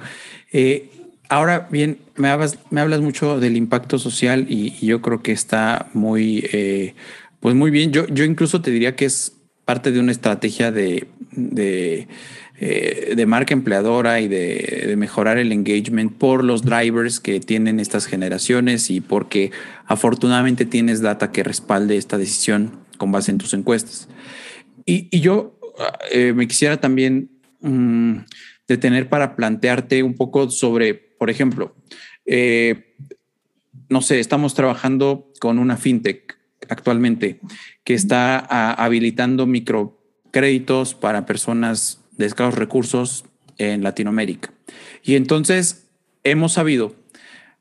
Eh, 0.51 0.89
ahora 1.29 1.67
bien, 1.71 1.99
me 2.15 2.29
hablas, 2.29 2.57
mucho 3.01 3.39
del 3.39 3.57
impacto 3.57 3.97
social 3.97 4.45
y, 4.49 4.85
yo 4.85 5.01
creo 5.01 5.23
que 5.23 5.31
está 5.31 5.87
muy, 5.93 6.47
eh, 6.53 6.95
pues 7.39 7.55
muy 7.55 7.71
bien. 7.71 7.91
Yo, 7.91 8.05
yo 8.07 8.23
incluso 8.23 8.61
te 8.61 8.71
diría 8.71 8.95
que 8.95 9.05
es 9.05 9.33
parte 9.65 9.91
de 9.91 9.99
una 9.99 10.11
estrategia 10.11 10.71
de, 10.71 11.07
de 11.31 12.07
eh, 12.61 13.13
de 13.15 13.25
marca 13.25 13.53
empleadora 13.53 14.19
y 14.19 14.27
de, 14.27 14.93
mejorar 14.97 15.37
el 15.37 15.53
engagement 15.53 16.11
por 16.11 16.43
los 16.43 16.61
drivers 16.63 17.21
que 17.21 17.39
tienen 17.39 17.79
estas 17.79 18.05
generaciones 18.05 18.89
y 18.89 18.99
porque 18.99 19.51
afortunadamente 19.85 20.65
tienes 20.65 21.01
data 21.01 21.31
que 21.31 21.41
respalde 21.41 21.95
esta 21.95 22.17
decisión 22.17 22.71
con 22.97 23.13
base 23.13 23.31
en 23.31 23.37
tus 23.37 23.53
encuestas. 23.53 24.09
Y, 24.89 25.19
yo 25.19 25.59
eh, 26.11 26.33
me 26.33 26.47
quisiera 26.47 26.77
también 26.77 27.29
mm, 27.61 28.21
detener 28.67 29.07
para 29.07 29.35
plantearte 29.35 30.01
un 30.01 30.15
poco 30.15 30.49
sobre, 30.49 30.95
por 30.95 31.29
ejemplo, 31.29 31.75
eh, 32.25 32.95
no 33.87 34.01
sé, 34.01 34.19
estamos 34.19 34.55
trabajando 34.55 35.31
con 35.39 35.59
una 35.59 35.77
fintech 35.77 36.39
actualmente 36.69 37.39
que 37.83 37.93
está 37.93 38.39
habilitando 38.73 39.45
microcréditos 39.45 40.95
para 40.95 41.27
personas 41.27 42.01
de 42.17 42.25
escasos 42.25 42.55
recursos 42.55 43.25
en 43.59 43.83
Latinoamérica. 43.83 44.51
Y 45.03 45.15
entonces 45.15 45.87
hemos 46.23 46.53
sabido 46.53 46.95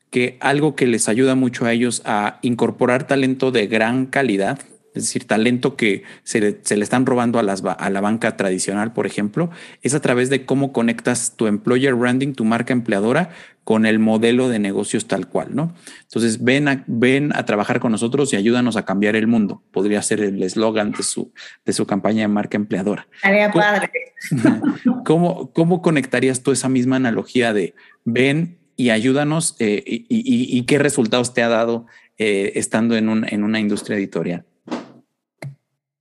que 0.09 0.37
algo 0.41 0.75
que 0.75 0.87
les 0.87 1.07
ayuda 1.07 1.35
mucho 1.35 1.65
a 1.65 1.73
ellos 1.73 2.01
a 2.05 2.39
incorporar 2.41 3.05
talento 3.05 3.51
de 3.51 3.67
gran 3.67 4.07
calidad 4.07 4.59
es 4.95 5.03
decir, 5.03 5.25
talento 5.25 5.75
que 5.75 6.03
se 6.23 6.39
le, 6.41 6.59
están 6.83 7.05
robando 7.05 7.39
a, 7.39 7.43
las, 7.43 7.63
a 7.63 7.89
la 7.89 8.01
banca 8.01 8.37
tradicional, 8.37 8.93
por 8.93 9.05
ejemplo, 9.05 9.49
es 9.81 9.93
a 9.93 10.01
través 10.01 10.29
de 10.29 10.45
cómo 10.45 10.73
conectas 10.73 11.33
tu 11.35 11.47
employer 11.47 11.93
branding, 11.95 12.33
tu 12.33 12.45
marca 12.45 12.73
empleadora, 12.73 13.29
con 13.69 13.85
el 13.85 13.99
modelo 13.99 14.49
de 14.49 14.57
negocios 14.57 15.05
tal 15.05 15.27
cual, 15.27 15.49
¿no? 15.55 15.75
Entonces, 16.01 16.43
ven 16.43 16.67
a, 16.67 16.83
ven 16.87 17.31
a 17.35 17.45
trabajar 17.45 17.79
con 17.79 17.91
nosotros 17.91 18.33
y 18.33 18.35
ayúdanos 18.35 18.77
a 18.77 18.83
cambiar 18.83 19.15
el 19.15 19.27
mundo. 19.27 19.61
Podría 19.71 20.01
ser 20.01 20.21
el 20.21 20.41
eslogan 20.41 20.91
de 20.91 21.03
su, 21.03 21.33
de 21.65 21.73
su 21.73 21.85
campaña 21.85 22.21
de 22.21 22.29
marca 22.29 22.57
empleadora. 22.57 23.07
Haría 23.21 23.51
padre. 23.51 23.91
¿Cómo, 25.05 25.53
¿Cómo 25.53 25.83
conectarías 25.83 26.41
tú 26.41 26.51
esa 26.51 26.67
misma 26.67 26.95
analogía 26.95 27.53
de 27.53 27.75
ven 28.05 28.57
y 28.75 28.89
ayúdanos 28.89 29.55
eh, 29.59 29.83
y, 29.85 30.63
qué 30.63 30.79
resultados 30.79 31.35
te 31.35 31.43
ha 31.43 31.47
dado 31.47 31.85
eh, 32.17 32.53
estando 32.55 32.97
en, 32.97 33.23
en 33.29 33.43
una 33.43 33.59
industria 33.59 33.97
editorial? 33.97 34.45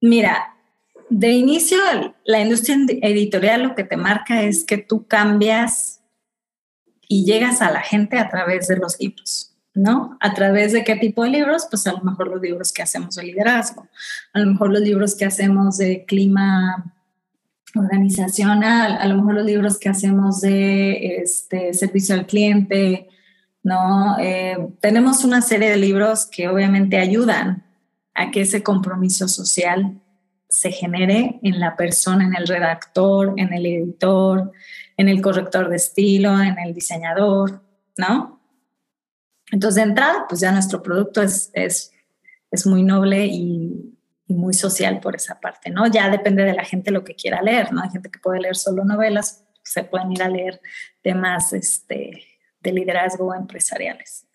Mira, 0.00 0.54
de 1.10 1.32
inicio, 1.32 1.78
la 2.24 2.40
industria 2.40 2.76
editorial 3.02 3.62
lo 3.62 3.74
que 3.74 3.84
te 3.84 3.96
marca 3.96 4.42
es 4.42 4.64
que 4.64 4.78
tú 4.78 5.06
cambias 5.06 6.00
y 7.08 7.24
llegas 7.24 7.62
a 7.62 7.70
la 7.70 7.80
gente 7.80 8.18
a 8.18 8.28
través 8.28 8.68
de 8.68 8.76
los 8.76 9.00
libros, 9.00 9.56
¿no? 9.74 10.18
¿A 10.20 10.34
través 10.34 10.72
de 10.72 10.84
qué 10.84 10.96
tipo 10.96 11.24
de 11.24 11.30
libros? 11.30 11.66
Pues 11.70 11.86
a 11.86 11.92
lo 11.92 12.02
mejor 12.02 12.28
los 12.28 12.42
libros 12.42 12.72
que 12.72 12.82
hacemos 12.82 13.14
de 13.14 13.24
liderazgo, 13.24 13.88
a 14.34 14.40
lo 14.40 14.52
mejor 14.52 14.70
los 14.70 14.82
libros 14.82 15.14
que 15.14 15.24
hacemos 15.24 15.78
de 15.78 16.04
clima 16.04 16.94
organizacional, 17.74 18.98
a 19.00 19.06
lo 19.06 19.16
mejor 19.16 19.34
los 19.34 19.46
libros 19.46 19.78
que 19.78 19.88
hacemos 19.88 20.42
de 20.42 21.16
este, 21.22 21.72
servicio 21.72 22.14
al 22.14 22.26
cliente, 22.26 23.08
¿no? 23.62 24.18
Eh, 24.18 24.58
tenemos 24.80 25.24
una 25.24 25.40
serie 25.40 25.70
de 25.70 25.76
libros 25.78 26.26
que 26.26 26.48
obviamente 26.48 26.98
ayudan 26.98 27.67
a 28.18 28.30
que 28.32 28.40
ese 28.40 28.62
compromiso 28.62 29.28
social 29.28 30.00
se 30.48 30.72
genere 30.72 31.38
en 31.42 31.60
la 31.60 31.76
persona, 31.76 32.24
en 32.24 32.34
el 32.34 32.48
redactor, 32.48 33.34
en 33.36 33.52
el 33.52 33.64
editor, 33.64 34.50
en 34.96 35.08
el 35.08 35.22
corrector 35.22 35.68
de 35.68 35.76
estilo, 35.76 36.40
en 36.40 36.58
el 36.58 36.74
diseñador, 36.74 37.62
¿no? 37.96 38.42
Entonces, 39.52 39.76
de 39.76 39.90
entrada, 39.90 40.26
pues 40.28 40.40
ya 40.40 40.50
nuestro 40.50 40.82
producto 40.82 41.22
es, 41.22 41.50
es, 41.54 41.92
es 42.50 42.66
muy 42.66 42.82
noble 42.82 43.26
y, 43.26 43.94
y, 44.26 44.34
muy 44.34 44.52
social 44.52 44.98
por 45.00 45.14
esa 45.14 45.38
parte, 45.38 45.70
¿no? 45.70 45.86
Ya 45.86 46.10
depende 46.10 46.42
de 46.42 46.54
la 46.54 46.64
gente 46.64 46.90
lo 46.90 47.04
que 47.04 47.14
quiera 47.14 47.40
leer, 47.40 47.72
¿no? 47.72 47.82
Hay 47.82 47.90
gente 47.90 48.10
que 48.10 48.18
puede 48.18 48.40
leer 48.40 48.56
solo 48.56 48.84
novelas, 48.84 49.44
se 49.62 49.84
pueden 49.84 50.10
ir 50.10 50.22
a 50.24 50.28
leer 50.28 50.60
temas 51.02 51.52
este, 51.52 52.24
de 52.60 52.72
liderazgo 52.72 53.32
empresariales. 53.32 54.26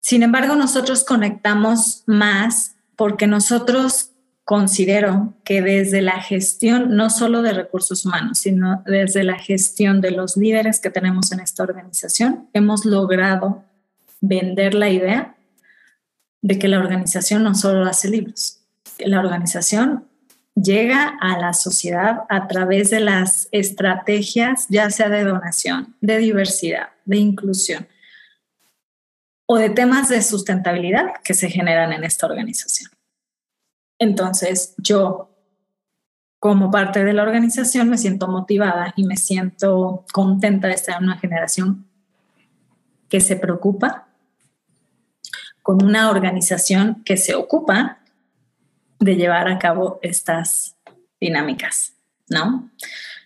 Sin 0.00 0.22
embargo, 0.22 0.54
nosotros 0.54 1.02
conectamos 1.02 2.04
más 2.06 2.73
porque 2.96 3.26
nosotros 3.26 4.10
considero 4.44 5.34
que 5.42 5.62
desde 5.62 6.02
la 6.02 6.20
gestión, 6.20 6.96
no 6.96 7.08
solo 7.08 7.42
de 7.42 7.54
recursos 7.54 8.04
humanos, 8.04 8.38
sino 8.38 8.82
desde 8.86 9.24
la 9.24 9.38
gestión 9.38 10.00
de 10.00 10.10
los 10.10 10.36
líderes 10.36 10.80
que 10.80 10.90
tenemos 10.90 11.32
en 11.32 11.40
esta 11.40 11.62
organización, 11.62 12.48
hemos 12.52 12.84
logrado 12.84 13.64
vender 14.20 14.74
la 14.74 14.90
idea 14.90 15.34
de 16.42 16.58
que 16.58 16.68
la 16.68 16.78
organización 16.78 17.42
no 17.42 17.54
solo 17.54 17.86
hace 17.86 18.08
libros, 18.08 18.60
que 18.98 19.08
la 19.08 19.20
organización 19.20 20.04
llega 20.54 21.16
a 21.20 21.38
la 21.38 21.54
sociedad 21.54 22.24
a 22.28 22.46
través 22.46 22.90
de 22.90 23.00
las 23.00 23.48
estrategias, 23.50 24.66
ya 24.68 24.90
sea 24.90 25.08
de 25.08 25.24
donación, 25.24 25.96
de 26.00 26.18
diversidad, 26.18 26.90
de 27.06 27.16
inclusión 27.16 27.86
o 29.46 29.56
de 29.56 29.70
temas 29.70 30.08
de 30.08 30.22
sustentabilidad 30.22 31.06
que 31.22 31.34
se 31.34 31.50
generan 31.50 31.92
en 31.92 32.04
esta 32.04 32.26
organización. 32.26 32.90
Entonces, 33.98 34.74
yo 34.78 35.30
como 36.38 36.70
parte 36.70 37.04
de 37.04 37.14
la 37.14 37.22
organización 37.22 37.88
me 37.88 37.96
siento 37.96 38.28
motivada 38.28 38.92
y 38.96 39.04
me 39.04 39.16
siento 39.16 40.04
contenta 40.12 40.68
de 40.68 40.74
estar 40.74 40.98
en 40.98 41.04
una 41.04 41.18
generación 41.18 41.86
que 43.08 43.20
se 43.20 43.36
preocupa, 43.36 44.08
con 45.62 45.82
una 45.82 46.10
organización 46.10 47.02
que 47.04 47.16
se 47.16 47.34
ocupa 47.34 48.00
de 48.98 49.16
llevar 49.16 49.48
a 49.48 49.58
cabo 49.58 49.98
estas 50.02 50.76
dinámicas, 51.18 51.94
¿no? 52.28 52.70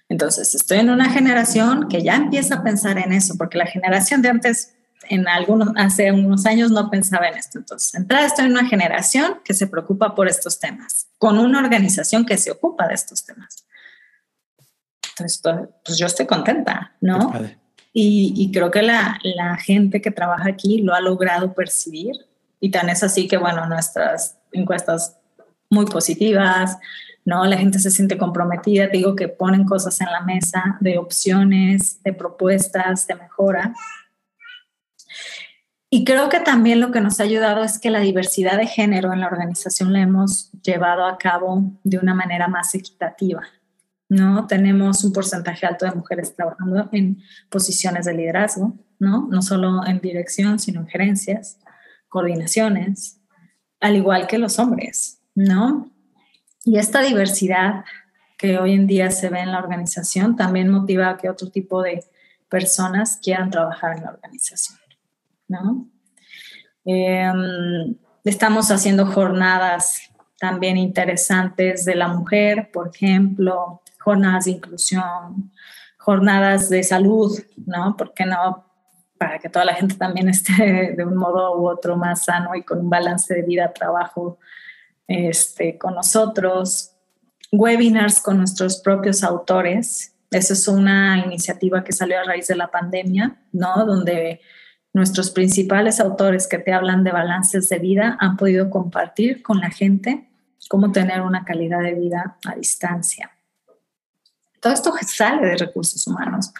Entonces, 0.09 0.55
estoy 0.55 0.79
en 0.79 0.91
una 0.91 1.11
generación 1.11 1.89
que 1.89 2.03
ya 2.03 2.15
empieza 2.15 2.57
a 2.57 2.63
pensar 2.63 2.99
en 2.99 3.13
eso, 3.13 3.37
porque 3.37 3.59
la 3.59 3.67
generación 3.67 4.23
de 4.23 4.29
antes 4.29 4.78
en 5.09 5.29
algunos, 5.29 5.69
hace 5.77 6.13
unos 6.13 6.47
años 6.47 6.71
no 6.71 6.91
pensaba 6.91 7.29
en 7.29 7.37
esto. 7.37 7.59
Entonces, 7.59 7.95
entrada 7.95 8.27
estoy 8.27 8.47
en 8.47 8.53
una 8.53 8.67
generación 8.67 9.41
que 9.45 9.55
se 9.55 9.67
preocupa 9.67 10.15
por 10.15 10.29
estos 10.29 10.59
temas, 10.59 11.09
con 11.19 11.39
una 11.39 11.61
organización 11.61 12.25
que 12.25 12.37
se 12.37 12.51
ocupa 12.51 12.87
de 12.87 12.95
estos 12.95 13.25
temas. 13.25 13.67
Entonces, 15.11 15.43
pues 15.85 15.99
yo 15.99 16.07
estoy 16.07 16.27
contenta, 16.27 16.95
¿no? 17.01 17.33
Y, 17.93 18.33
y, 18.37 18.53
creo 18.53 18.71
que 18.71 18.83
la, 18.83 19.19
la, 19.23 19.57
gente 19.57 20.01
que 20.01 20.11
trabaja 20.11 20.49
aquí 20.49 20.83
lo 20.83 20.95
ha 20.95 21.01
logrado 21.01 21.55
percibir 21.55 22.15
y 22.61 22.71
tan 22.71 22.89
es 22.91 23.03
así 23.03 23.27
que, 23.27 23.39
bueno, 23.39 23.67
nuestras 23.67 24.39
encuestas 24.53 25.17
muy 25.71 25.87
positivas, 25.87 26.79
¿no? 27.25 27.45
La 27.45 27.57
gente 27.57 27.79
se 27.79 27.91
siente 27.91 28.17
comprometida, 28.17 28.87
digo 28.87 29.17
que 29.17 29.29
ponen 29.29 29.65
cosas 29.65 30.01
en 30.01 30.13
la 30.13 30.21
mesa 30.21 30.77
de 30.81 30.99
opciones, 30.99 32.01
de 32.03 32.13
propuestas, 32.13 33.07
de 33.07 33.17
mejora 33.17 33.75
y 35.91 36.05
creo 36.05 36.29
que 36.29 36.41
también 36.41 36.81
lo 36.81 36.93
que 36.93 37.01
nos 37.01 37.19
ha 37.19 37.23
ayudado 37.23 37.65
es 37.65 37.79
que 37.79 37.91
la 37.91 38.01
diversidad 38.01 38.59
de 38.59 38.67
género 38.67 39.13
en 39.13 39.21
la 39.21 39.27
organización 39.27 39.93
la 39.93 40.01
hemos 40.01 40.53
llevado 40.63 41.07
a 41.07 41.17
cabo 41.17 41.73
de 41.83 41.99
una 41.99 42.15
manera 42.15 42.47
más 42.47 42.75
equitativa. 42.75 43.43
¿no? 44.09 44.47
Tenemos 44.47 45.03
un 45.05 45.13
porcentaje 45.13 45.67
alto 45.67 45.87
de 45.87 45.93
mujeres 45.93 46.35
trabajando 46.35 46.89
en 46.93 47.23
posiciones 47.51 48.07
de 48.07 48.15
liderazgo, 48.15 48.75
¿no? 48.99 49.29
No 49.31 49.43
solo 49.43 49.87
en 49.87 50.01
dirección, 50.01 50.59
sino 50.59 50.81
en 50.81 50.89
gerencias, 50.89 51.59
coordinaciones, 52.09 53.21
al 53.81 53.97
igual 53.97 54.27
que 54.27 54.39
los 54.39 54.59
hombres, 54.59 55.21
¿no? 55.35 55.91
Y 56.65 56.79
esta 56.79 57.03
diversidad 57.03 57.85
que 58.39 58.59
hoy 58.59 58.75
en 58.75 58.87
día 58.87 59.11
se 59.11 59.29
ve 59.29 59.41
en 59.41 59.53
la 59.53 59.59
organización 59.59 60.37
también 60.37 60.69
motiva 60.69 61.11
a 61.11 61.17
que 61.17 61.29
otro 61.29 61.51
tipo 61.51 61.83
de 61.83 62.05
personas 62.49 63.19
quieran 63.23 63.51
trabajar 63.51 63.97
en 63.97 64.05
la 64.05 64.11
organización. 64.11 64.79
¿No? 65.49 65.89
Em, 66.85 67.97
estamos 68.25 68.71
haciendo 68.71 69.07
jornadas 69.07 70.01
también 70.39 70.77
interesantes 70.77 71.85
de 71.85 71.97
la 71.97 72.09
mujer, 72.09 72.71
por 72.73 72.89
ejemplo, 72.95 73.83
jornadas 73.99 74.45
de 74.45 74.53
inclusión, 74.53 75.53
jornadas 75.99 76.71
de 76.71 76.83
salud, 76.83 77.39
¿no? 77.67 77.97
¿Por 77.97 78.15
qué 78.15 78.25
no? 78.25 78.65
Para 79.19 79.39
que 79.39 79.49
toda 79.49 79.65
la 79.65 79.75
gente 79.75 79.97
también 79.97 80.29
esté 80.29 80.95
de 80.97 81.05
un 81.05 81.17
modo 81.17 81.59
u 81.59 81.69
otro 81.69 81.97
más 81.97 82.25
sano 82.25 82.55
y 82.55 82.63
con 82.63 82.81
un 82.81 82.91
balance 82.91 83.35
de 83.35 83.43
vida-trabajo 83.43 84.39
este, 85.09 85.77
con 85.77 85.95
nosotros. 85.95 86.93
Webinars 87.51 88.21
con 88.21 88.39
nuestros 88.39 88.81
propios 88.81 89.25
autores. 89.25 90.15
Esa 90.31 90.53
es 90.53 90.69
una 90.69 91.19
iniciativa 91.25 91.83
que 91.83 91.93
salió 91.93 92.21
a 92.21 92.25
raíz 92.25 92.47
de 92.47 92.57
la 92.57 92.71
pandemia, 92.71 93.37
¿no? 93.53 93.85
Donde 93.87 94.41
Nuestros 94.99 95.31
principales 95.31 96.01
autores 96.01 96.49
que 96.49 96.59
te 96.59 96.73
hablan 96.73 97.05
de 97.05 97.13
balances 97.13 97.69
de 97.69 97.79
vida 97.79 98.17
han 98.19 98.37
podido 98.37 98.69
compartir 98.69 99.45
con 99.45 99.61
la 99.61 99.71
gente 99.71 100.29
cómo 100.69 100.91
tener 100.91 101.21
una 101.21 101.45
calidad 101.45 101.85
de 101.85 101.95
vida 101.95 102.37
a 102.45 102.57
distancia. 102.57 103.31
Todo 104.59 104.73
esto 104.73 104.93
sale 105.07 105.47
de 105.47 105.57
recursos 105.57 106.05
humanos, 106.09 106.53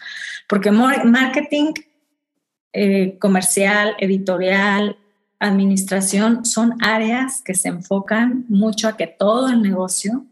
porque 0.47 0.71
marketing 0.71 1.73
eh, 2.71 3.17
comercial, 3.19 3.97
editorial, 3.99 4.97
administración 5.37 6.45
son 6.45 6.77
áreas 6.81 7.41
que 7.41 7.55
se 7.55 7.67
enfocan 7.67 8.45
mucho 8.47 8.87
a 8.87 8.95
que 8.95 9.07
todo 9.07 9.49
el 9.49 9.61
negocio 9.61 10.25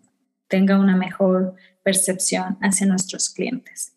tenga 0.47 0.79
una 0.79 0.95
mejor 0.95 1.55
percepción 1.83 2.57
hacia 2.61 2.87
nuestros 2.87 3.29
clientes. 3.29 3.96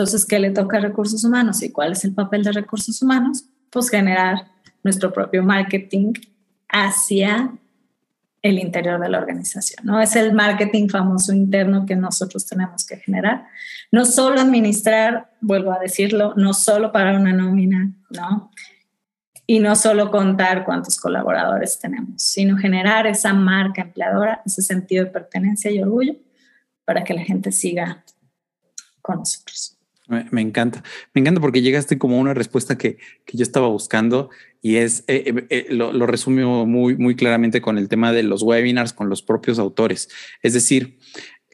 Entonces, 0.00 0.24
¿qué 0.24 0.38
le 0.38 0.48
toca 0.48 0.78
a 0.78 0.80
recursos 0.80 1.24
humanos 1.24 1.62
y 1.62 1.70
cuál 1.70 1.92
es 1.92 2.06
el 2.06 2.14
papel 2.14 2.42
de 2.42 2.52
recursos 2.52 3.02
humanos? 3.02 3.44
Pues 3.68 3.90
generar 3.90 4.46
nuestro 4.82 5.12
propio 5.12 5.42
marketing 5.42 6.14
hacia 6.70 7.52
el 8.40 8.58
interior 8.58 8.98
de 8.98 9.10
la 9.10 9.18
organización, 9.18 9.84
¿no? 9.84 10.00
Es 10.00 10.16
el 10.16 10.32
marketing 10.32 10.88
famoso 10.88 11.34
interno 11.34 11.84
que 11.84 11.96
nosotros 11.96 12.46
tenemos 12.46 12.86
que 12.86 12.96
generar. 12.96 13.44
No 13.92 14.06
solo 14.06 14.40
administrar, 14.40 15.32
vuelvo 15.42 15.70
a 15.70 15.78
decirlo, 15.78 16.32
no 16.34 16.54
solo 16.54 16.92
para 16.92 17.14
una 17.18 17.34
nómina, 17.34 17.92
¿no? 18.08 18.50
Y 19.46 19.58
no 19.58 19.76
solo 19.76 20.10
contar 20.10 20.64
cuántos 20.64 20.98
colaboradores 20.98 21.78
tenemos, 21.78 22.22
sino 22.22 22.56
generar 22.56 23.06
esa 23.06 23.34
marca 23.34 23.82
empleadora, 23.82 24.40
ese 24.46 24.62
sentido 24.62 25.04
de 25.04 25.10
pertenencia 25.10 25.70
y 25.70 25.82
orgullo 25.82 26.16
para 26.86 27.04
que 27.04 27.12
la 27.12 27.22
gente 27.22 27.52
siga 27.52 28.02
con 29.02 29.18
nosotros. 29.18 29.76
Me, 30.10 30.40
encanta, 30.40 30.82
me 31.14 31.20
encanta 31.20 31.40
porque 31.40 31.62
llegaste 31.62 31.96
como 31.96 32.18
una 32.18 32.34
respuesta 32.34 32.76
que, 32.76 32.98
que 33.24 33.36
yo 33.36 33.42
estaba 33.42 33.68
buscando 33.68 34.30
y 34.60 34.76
es, 34.76 35.04
eh, 35.06 35.22
eh, 35.26 35.46
eh, 35.50 35.66
lo, 35.70 35.92
lo 35.92 36.06
resumo 36.06 36.66
muy, 36.66 36.96
muy 36.96 37.14
claramente 37.14 37.60
con 37.60 37.78
el 37.78 37.88
tema 37.88 38.12
de 38.12 38.24
los 38.24 38.42
webinars 38.42 38.92
con 38.92 39.08
los 39.08 39.22
propios 39.22 39.58
autores. 39.58 40.08
Es 40.42 40.52
decir, 40.52 40.98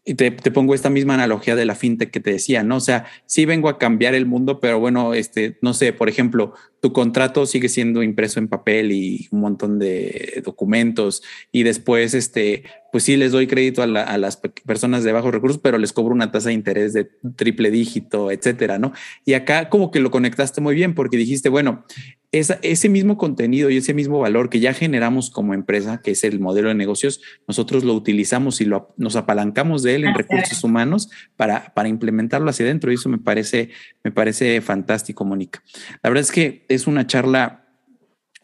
y 0.09 0.15
te, 0.15 0.31
pongo 0.31 0.73
esta 0.73 0.89
misma 0.89 1.15
analogía 1.15 1.57
de 1.57 1.65
la 1.65 1.75
fintech 1.75 2.13
que 2.13 2.21
te 2.21 2.31
decía, 2.31 2.63
¿no? 2.63 2.77
O 2.77 2.81
sea, 2.81 3.07
sí 3.27 3.45
vengo 3.45 3.69
a 3.69 3.77
cambiar 3.77 4.15
el 4.15 4.25
mundo, 4.25 4.61
pero 4.61 4.79
bueno, 4.79 5.15
este, 5.15 5.59
no 5.63 5.75
sé, 5.75 5.93
por 5.93 6.09
ejemplo, 6.09 6.55
tu 6.81 6.93
contrato 6.93 7.45
sigue 7.45 7.69
siendo 7.69 8.05
impreso 8.05 8.39
en 8.39 8.47
papel 8.47 8.93
y 8.93 9.27
un 9.33 9.41
montón 9.41 9.81
de 9.81 10.43
documentos 10.45 11.25
y 11.51 11.65
después, 11.65 12.15
este, 12.15 12.63
pues 12.93 13.05
sí 13.05 13.17
les 13.17 13.33
doy 13.33 13.47
crédito 13.47 13.83
a, 13.83 13.85
a 13.85 14.19
las 14.19 14.37
personas 14.37 15.05
de 15.05 15.13
bajos 15.13 15.33
recursos, 15.33 15.59
pero 15.59 15.79
les 15.79 15.93
cobro 15.93 16.15
una 16.15 16.31
tasa 16.31 16.49
de 16.49 16.55
interés 16.55 16.93
de 16.93 17.09
triple 17.37 17.71
dígito, 17.71 18.31
etcétera, 18.31 18.79
¿no? 18.79 18.93
Y 19.25 19.35
acá 19.35 19.69
como 19.69 19.91
que 19.91 20.01
lo 20.01 20.11
conectaste 20.11 20.61
muy 20.61 20.75
bien 20.75 20.95
porque 20.95 21.17
dijiste, 21.17 21.49
bueno, 21.49 21.85
ese 22.33 22.89
mismo 22.89 23.17
contenido 23.17 23.71
y 23.71 23.79
ese 23.79 23.95
mismo 23.95 24.19
valor 24.19 24.51
que 24.51 24.61
ya 24.61 24.75
generamos 24.75 25.31
como 25.31 25.55
empresa, 25.55 26.01
que 26.03 26.11
es 26.13 26.25
el 26.25 26.41
modelo 26.41 26.69
de 26.69 26.75
negocios, 26.75 27.21
nosotros 27.47 27.85
lo 27.85 27.95
utilizamos 27.95 28.61
y 28.61 28.65
lo, 28.65 28.95
nos 28.97 29.17
apalancamos 29.17 29.83
de 29.83 29.95
él 29.95 30.05
en 30.05 30.15
recursos 30.15 30.63
humanos 30.65 31.09
para, 31.37 31.73
para 31.75 31.89
implementarlo 31.89 32.51
hacia 32.51 32.67
adentro. 32.67 32.91
Y 32.91 32.97
eso 32.97 33.09
me 33.09 33.19
parece, 33.19 33.71
me 34.05 34.13
parece 34.13 34.61
fantástico, 34.61 35.25
Mónica. 35.25 35.63
La 36.03 36.11
verdad 36.11 36.23
es 36.23 36.33
que 36.33 36.65
es 36.69 36.87
una 36.87 37.07
charla 37.07 37.66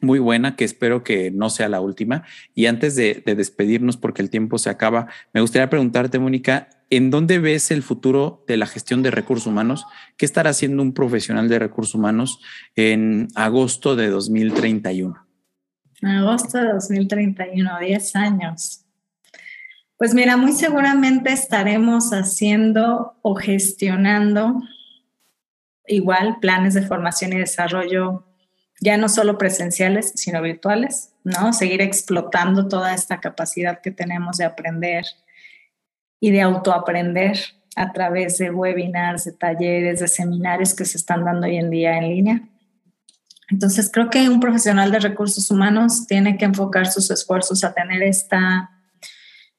muy 0.03 0.19
buena 0.19 0.57
que 0.57 0.65
espero 0.65 1.03
que 1.03 1.31
no 1.31 1.49
sea 1.49 1.69
la 1.69 1.81
última. 1.81 2.25
Y 2.55 2.67
antes 2.67 2.97
de, 2.97 3.23
de 3.25 3.35
despedirnos, 3.35 3.97
porque 3.97 4.21
el 4.21 4.31
tiempo 4.31 4.59
se 4.59 4.69
acaba, 4.69 5.09
me 5.33 5.41
gustaría 5.41 5.71
preguntarte, 5.71 6.19
Mónica, 6.19 6.69
¿en 6.91 7.11
dónde 7.11 7.39
ves 7.39 7.71
el 7.71 7.83
futuro 7.83 8.45
de 8.47 8.59
la 8.59 8.67
gestión 8.67 9.03
de 9.03 9.11
recursos 9.11 9.47
humanos? 9.47 9.87
¿Qué 10.17 10.27
estará 10.27 10.51
haciendo 10.51 10.83
un 10.83 10.93
profesional 10.93 11.49
de 11.49 11.59
recursos 11.59 11.95
humanos 11.95 12.41
en 12.77 13.29
agosto 13.35 13.97
de 13.97 14.11
2031? 14.11 15.17
Agosto 16.03 16.59
de 16.59 16.73
2031, 16.73 17.79
10 17.79 18.17
años. 18.17 18.85
Pues 19.97 20.15
mira, 20.15 20.37
muy 20.37 20.51
seguramente 20.51 21.33
estaremos 21.33 22.11
haciendo 22.11 23.15
o 23.23 23.37
gestionando 23.37 24.61
igual 25.87 26.39
planes 26.41 26.75
de 26.75 26.83
formación 26.83 27.33
y 27.33 27.39
desarrollo, 27.39 28.27
ya 28.83 28.97
no 28.99 29.09
solo 29.09 29.39
presenciales, 29.39 30.13
sino 30.17 30.43
virtuales, 30.43 31.15
¿no? 31.25 31.53
Seguir 31.53 31.81
explotando 31.81 32.69
toda 32.69 32.95
esta 32.95 33.21
capacidad 33.21 33.81
que 33.81 33.91
tenemos 33.91 34.37
de 34.37 34.45
aprender, 34.45 35.05
y 36.23 36.31
de 36.31 36.41
autoaprender 36.41 37.37
a 37.75 37.93
través 37.93 38.39
de 38.39 38.53
webinars, 38.53 39.25
de 39.25 39.33
talleres, 39.33 39.99
de 39.99 40.07
seminarios 40.07 40.73
que 40.73 40.85
se 40.85 40.97
están 40.97 41.25
dando 41.25 41.49
hoy 41.49 41.57
en 41.57 41.69
día 41.69 41.99
en 41.99 42.09
línea. 42.09 42.43
Entonces, 43.51 43.91
creo 43.93 44.09
que 44.09 44.29
un 44.29 44.39
profesional 44.39 44.93
de 44.93 45.01
recursos 45.01 45.51
humanos 45.51 46.07
tiene 46.07 46.39
que 46.39 46.45
enfocar 46.45 46.87
sus 46.87 47.11
esfuerzos 47.11 47.65
a 47.65 47.75
tener 47.75 48.05
esta, 48.05 48.71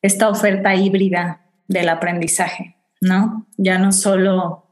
esta 0.02 0.30
oferta 0.30 0.74
híbrida 0.74 1.42
del 1.68 1.90
aprendizaje, 1.90 2.78
¿no? 3.02 3.46
Ya 3.58 3.78
no 3.78 3.92
solo 3.92 4.66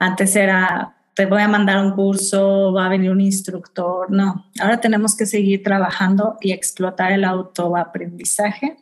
antes 0.00 0.34
era, 0.34 0.96
te 1.18 1.26
voy 1.26 1.42
a 1.42 1.48
mandar 1.48 1.84
un 1.84 1.90
curso, 1.94 2.72
va 2.72 2.86
a 2.86 2.88
venir 2.88 3.10
un 3.10 3.20
instructor, 3.20 4.08
no. 4.08 4.46
Ahora 4.60 4.80
tenemos 4.80 5.16
que 5.16 5.26
seguir 5.26 5.64
trabajando 5.64 6.36
y 6.40 6.52
explotar 6.52 7.10
el 7.10 7.24
autoaprendizaje 7.24 8.76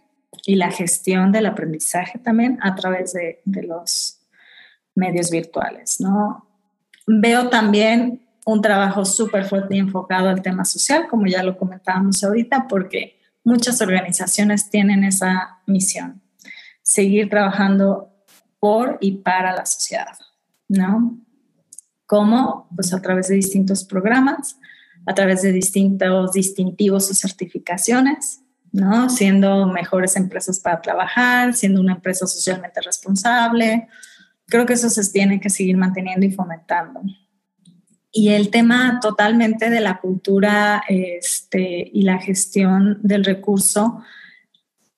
y 0.44 0.56
la 0.56 0.70
gestión 0.70 1.32
del 1.32 1.46
aprendizaje 1.46 2.18
también 2.18 2.58
a 2.60 2.74
través 2.74 3.14
de, 3.14 3.40
los 3.62 4.20
medios 4.94 5.30
virtuales, 5.30 5.98
¿no? 5.98 6.46
Veo 7.06 7.48
también 7.48 8.28
un 8.44 8.60
trabajo 8.60 9.06
súper 9.06 9.46
fuerte 9.46 9.74
y 9.76 9.78
enfocado 9.78 10.28
al 10.28 10.42
tema 10.42 10.66
social, 10.66 11.08
como 11.08 11.26
ya 11.26 11.42
lo 11.42 11.56
comentábamos 11.56 12.22
ahorita, 12.22 12.68
porque 12.68 13.18
muchas 13.44 13.80
organizaciones 13.80 14.68
tienen 14.68 15.04
esa 15.04 15.60
misión, 15.64 16.20
seguir 16.82 17.30
trabajando 17.30 18.10
por 18.60 18.98
y 19.00 19.12
para 19.12 19.56
la 19.56 19.64
sociedad, 19.64 20.18
¿no? 20.68 21.25
¿Cómo? 22.06 22.68
Pues 22.74 22.94
a 22.94 23.02
través 23.02 23.28
de 23.28 23.34
distintos 23.34 23.84
programas, 23.84 24.58
a 25.06 25.14
través 25.14 25.42
de 25.42 25.52
distintos 25.52 26.32
distintivos 26.32 27.10
o 27.10 27.14
certificaciones, 27.14 28.40
¿no? 28.72 29.08
Siendo 29.10 29.66
mejores 29.66 30.16
empresas 30.16 30.60
para 30.60 30.80
trabajar, 30.80 31.54
siendo 31.54 31.80
una 31.80 31.94
empresa 31.94 32.26
socialmente 32.26 32.80
responsable. 32.80 33.88
Creo 34.46 34.66
que 34.66 34.74
eso 34.74 34.88
se 34.88 35.10
tiene 35.10 35.40
que 35.40 35.50
seguir 35.50 35.76
manteniendo 35.76 36.26
y 36.26 36.32
fomentando. 36.32 37.00
Y 38.12 38.30
el 38.30 38.50
tema 38.50 38.98
totalmente 39.00 39.68
de 39.68 39.80
la 39.80 39.98
cultura 40.00 40.82
este, 40.88 41.90
y 41.92 42.02
la 42.02 42.18
gestión 42.18 42.98
del 43.02 43.24
recurso, 43.24 44.02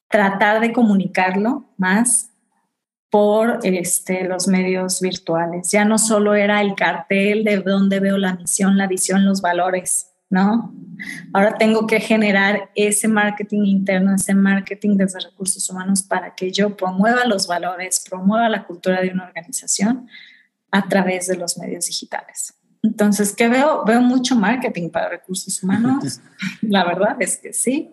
tratar 0.08 0.60
de 0.60 0.72
comunicarlo 0.72 1.68
más 1.76 2.30
por 3.10 3.60
este, 3.62 4.24
los 4.24 4.48
medios 4.48 5.00
virtuales. 5.00 5.70
Ya 5.70 5.84
no 5.84 5.98
solo 5.98 6.34
era 6.34 6.60
el 6.60 6.74
cartel 6.74 7.44
de 7.44 7.58
dónde 7.58 8.00
veo 8.00 8.18
la 8.18 8.34
misión, 8.34 8.76
la 8.76 8.86
visión, 8.86 9.24
los 9.24 9.40
valores, 9.40 10.12
¿no? 10.30 10.74
Ahora 11.32 11.56
tengo 11.56 11.86
que 11.86 12.00
generar 12.00 12.70
ese 12.74 13.08
marketing 13.08 13.64
interno, 13.64 14.14
ese 14.14 14.34
marketing 14.34 14.96
desde 14.96 15.20
recursos 15.20 15.68
humanos 15.70 16.02
para 16.02 16.34
que 16.34 16.50
yo 16.50 16.76
promueva 16.76 17.24
los 17.24 17.46
valores, 17.46 18.04
promueva 18.08 18.48
la 18.48 18.64
cultura 18.64 19.00
de 19.00 19.10
una 19.10 19.24
organización 19.24 20.08
a 20.70 20.86
través 20.88 21.28
de 21.28 21.36
los 21.36 21.56
medios 21.56 21.86
digitales. 21.86 22.54
Entonces, 22.82 23.34
¿qué 23.34 23.48
veo? 23.48 23.84
Veo 23.84 24.00
mucho 24.00 24.36
marketing 24.36 24.90
para 24.90 25.08
recursos 25.08 25.62
humanos, 25.62 26.20
la 26.62 26.84
verdad 26.84 27.16
es 27.20 27.38
que 27.38 27.52
sí, 27.52 27.90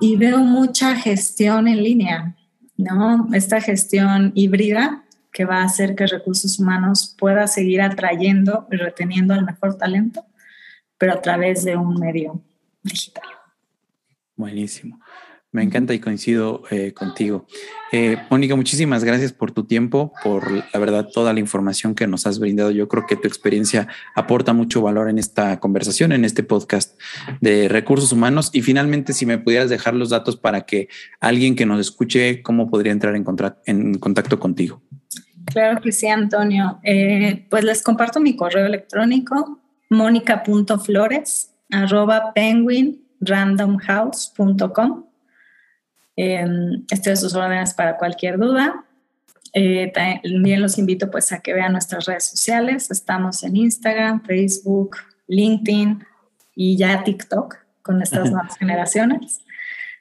y 0.00 0.16
veo 0.16 0.38
mucha 0.38 0.96
gestión 0.96 1.68
en 1.68 1.82
línea, 1.82 2.36
¿no? 2.78 3.28
Esta 3.34 3.60
gestión 3.60 4.32
híbrida 4.34 5.04
que 5.30 5.44
va 5.44 5.58
a 5.58 5.64
hacer 5.64 5.94
que 5.94 6.06
recursos 6.06 6.58
humanos 6.58 7.14
pueda 7.18 7.46
seguir 7.46 7.82
atrayendo 7.82 8.66
y 8.70 8.76
reteniendo 8.76 9.34
el 9.34 9.44
mejor 9.44 9.76
talento 9.76 10.24
pero 10.98 11.12
a 11.14 11.22
través 11.22 11.64
de 11.64 11.76
un 11.76 11.94
medio 11.94 12.42
digital. 12.82 13.24
Buenísimo. 14.36 15.00
Me 15.58 15.64
encanta 15.64 15.92
y 15.92 15.98
coincido 15.98 16.62
eh, 16.70 16.92
contigo. 16.92 17.44
Eh, 17.90 18.16
Mónica, 18.30 18.54
muchísimas 18.54 19.02
gracias 19.02 19.32
por 19.32 19.50
tu 19.50 19.64
tiempo, 19.64 20.12
por 20.22 20.52
la 20.52 20.78
verdad 20.78 21.08
toda 21.12 21.32
la 21.32 21.40
información 21.40 21.96
que 21.96 22.06
nos 22.06 22.28
has 22.28 22.38
brindado. 22.38 22.70
Yo 22.70 22.86
creo 22.86 23.06
que 23.08 23.16
tu 23.16 23.26
experiencia 23.26 23.88
aporta 24.14 24.52
mucho 24.52 24.82
valor 24.82 25.10
en 25.10 25.18
esta 25.18 25.58
conversación, 25.58 26.12
en 26.12 26.24
este 26.24 26.44
podcast 26.44 26.96
de 27.40 27.68
recursos 27.68 28.12
humanos. 28.12 28.50
Y 28.52 28.62
finalmente, 28.62 29.12
si 29.12 29.26
me 29.26 29.38
pudieras 29.38 29.68
dejar 29.68 29.94
los 29.94 30.10
datos 30.10 30.36
para 30.36 30.60
que 30.60 30.88
alguien 31.18 31.56
que 31.56 31.66
nos 31.66 31.80
escuche, 31.80 32.40
¿cómo 32.42 32.70
podría 32.70 32.92
entrar 32.92 33.16
en, 33.16 33.24
en 33.66 33.98
contacto 33.98 34.38
contigo? 34.38 34.80
Claro 35.46 35.80
que 35.80 35.90
sí, 35.90 36.06
Antonio. 36.06 36.78
Eh, 36.84 37.48
pues 37.50 37.64
les 37.64 37.82
comparto 37.82 38.20
mi 38.20 38.36
correo 38.36 38.66
electrónico 38.66 39.58
mónica.flores 39.90 41.50
arroba 41.70 42.32
penguinrandomhouse.com. 42.32 45.07
Eh, 46.20 46.44
estoy 46.90 47.12
a 47.12 47.16
sus 47.16 47.32
órdenes 47.36 47.74
para 47.74 47.96
cualquier 47.96 48.38
duda. 48.38 48.84
Eh, 49.52 49.92
también 49.94 50.60
los 50.60 50.76
invito 50.76 51.12
pues 51.12 51.30
a 51.30 51.38
que 51.38 51.54
vean 51.54 51.70
nuestras 51.70 52.06
redes 52.06 52.24
sociales. 52.24 52.90
Estamos 52.90 53.44
en 53.44 53.56
Instagram, 53.56 54.24
Facebook, 54.24 54.96
LinkedIn 55.28 56.04
y 56.56 56.76
ya 56.76 57.04
TikTok 57.04 57.56
con 57.82 58.02
estas 58.02 58.32
nuevas 58.32 58.58
generaciones, 58.58 59.42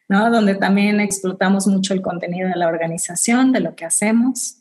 ¿no? 0.10 0.32
Donde 0.32 0.56
también 0.56 1.00
explotamos 1.00 1.68
mucho 1.68 1.94
el 1.94 2.02
contenido 2.02 2.50
de 2.50 2.56
la 2.56 2.68
organización, 2.68 3.52
de 3.52 3.60
lo 3.60 3.76
que 3.76 3.86
hacemos. 3.86 4.58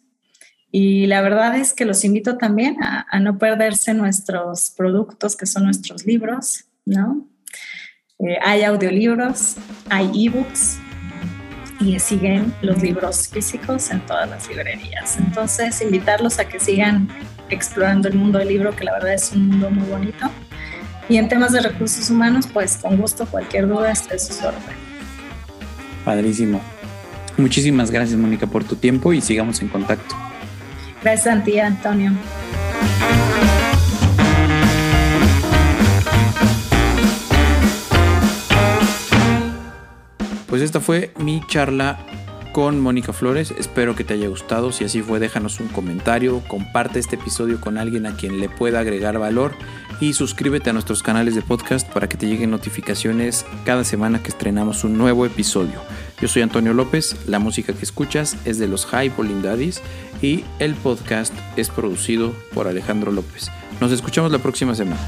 Y 0.70 1.06
la 1.06 1.22
verdad 1.22 1.56
es 1.56 1.72
que 1.72 1.86
los 1.86 2.04
invito 2.04 2.36
también 2.36 2.76
a, 2.82 3.18
no 3.18 3.38
perderse 3.38 3.94
nuestros 3.94 4.74
productos, 4.76 5.34
que 5.36 5.46
son 5.46 5.64
nuestros 5.64 6.04
libros, 6.04 6.66
¿no? 6.84 7.26
Eh, 8.18 8.36
hay 8.44 8.62
audiolibros, 8.62 9.56
hay 9.88 10.26
ebooks 10.26 10.80
y 11.80 11.98
siguen 11.98 12.54
los 12.62 12.82
libros 12.82 13.28
físicos 13.28 13.90
en 13.90 14.00
todas 14.00 14.28
las 14.28 14.48
librerías. 14.48 15.16
Entonces, 15.18 15.80
invitarlos 15.82 16.38
a 16.38 16.46
que 16.46 16.58
sigan 16.58 17.08
explorando 17.50 18.08
el 18.08 18.14
mundo 18.14 18.38
del 18.38 18.48
libro, 18.48 18.74
que 18.74 18.84
la 18.84 18.92
verdad 18.92 19.14
es 19.14 19.32
un 19.32 19.48
mundo 19.48 19.70
muy 19.70 19.88
bonito. 19.88 20.30
Y 21.08 21.18
en 21.18 21.28
temas 21.28 21.52
de 21.52 21.60
recursos 21.60 22.10
humanos, 22.10 22.48
pues 22.52 22.78
con 22.78 22.96
gusto, 22.96 23.26
cualquier 23.26 23.68
duda, 23.68 23.92
esté 23.92 24.18
su 24.18 24.44
orden. 24.44 24.60
Padrísimo. 26.04 26.60
Muchísimas 27.36 27.90
gracias, 27.90 28.18
Mónica, 28.18 28.46
por 28.46 28.64
tu 28.64 28.76
tiempo 28.76 29.12
y 29.12 29.20
sigamos 29.20 29.60
en 29.60 29.68
contacto. 29.68 30.16
Gracias 31.02 31.36
a 31.36 31.44
ti, 31.44 31.58
Antonio. 31.60 32.12
Pues 40.56 40.64
esta 40.64 40.80
fue 40.80 41.12
mi 41.18 41.42
charla 41.46 41.98
con 42.54 42.80
Mónica 42.80 43.12
Flores. 43.12 43.52
Espero 43.58 43.94
que 43.94 44.04
te 44.04 44.14
haya 44.14 44.28
gustado. 44.28 44.72
Si 44.72 44.84
así 44.84 45.02
fue, 45.02 45.20
déjanos 45.20 45.60
un 45.60 45.68
comentario, 45.68 46.42
comparte 46.48 46.98
este 46.98 47.16
episodio 47.16 47.60
con 47.60 47.76
alguien 47.76 48.06
a 48.06 48.16
quien 48.16 48.40
le 48.40 48.48
pueda 48.48 48.80
agregar 48.80 49.18
valor 49.18 49.52
y 50.00 50.14
suscríbete 50.14 50.70
a 50.70 50.72
nuestros 50.72 51.02
canales 51.02 51.34
de 51.34 51.42
podcast 51.42 51.86
para 51.86 52.08
que 52.08 52.16
te 52.16 52.26
lleguen 52.26 52.52
notificaciones 52.52 53.44
cada 53.66 53.84
semana 53.84 54.22
que 54.22 54.30
estrenamos 54.30 54.82
un 54.82 54.96
nuevo 54.96 55.26
episodio. 55.26 55.82
Yo 56.22 56.26
soy 56.26 56.40
Antonio 56.40 56.72
López, 56.72 57.16
la 57.26 57.38
música 57.38 57.74
que 57.74 57.84
escuchas 57.84 58.38
es 58.46 58.58
de 58.58 58.66
los 58.66 58.86
High 58.86 59.12
Daddies 59.42 59.82
y 60.22 60.42
el 60.58 60.74
podcast 60.74 61.34
es 61.56 61.68
producido 61.68 62.34
por 62.54 62.66
Alejandro 62.66 63.12
López. 63.12 63.50
Nos 63.78 63.92
escuchamos 63.92 64.32
la 64.32 64.38
próxima 64.38 64.74
semana. 64.74 65.06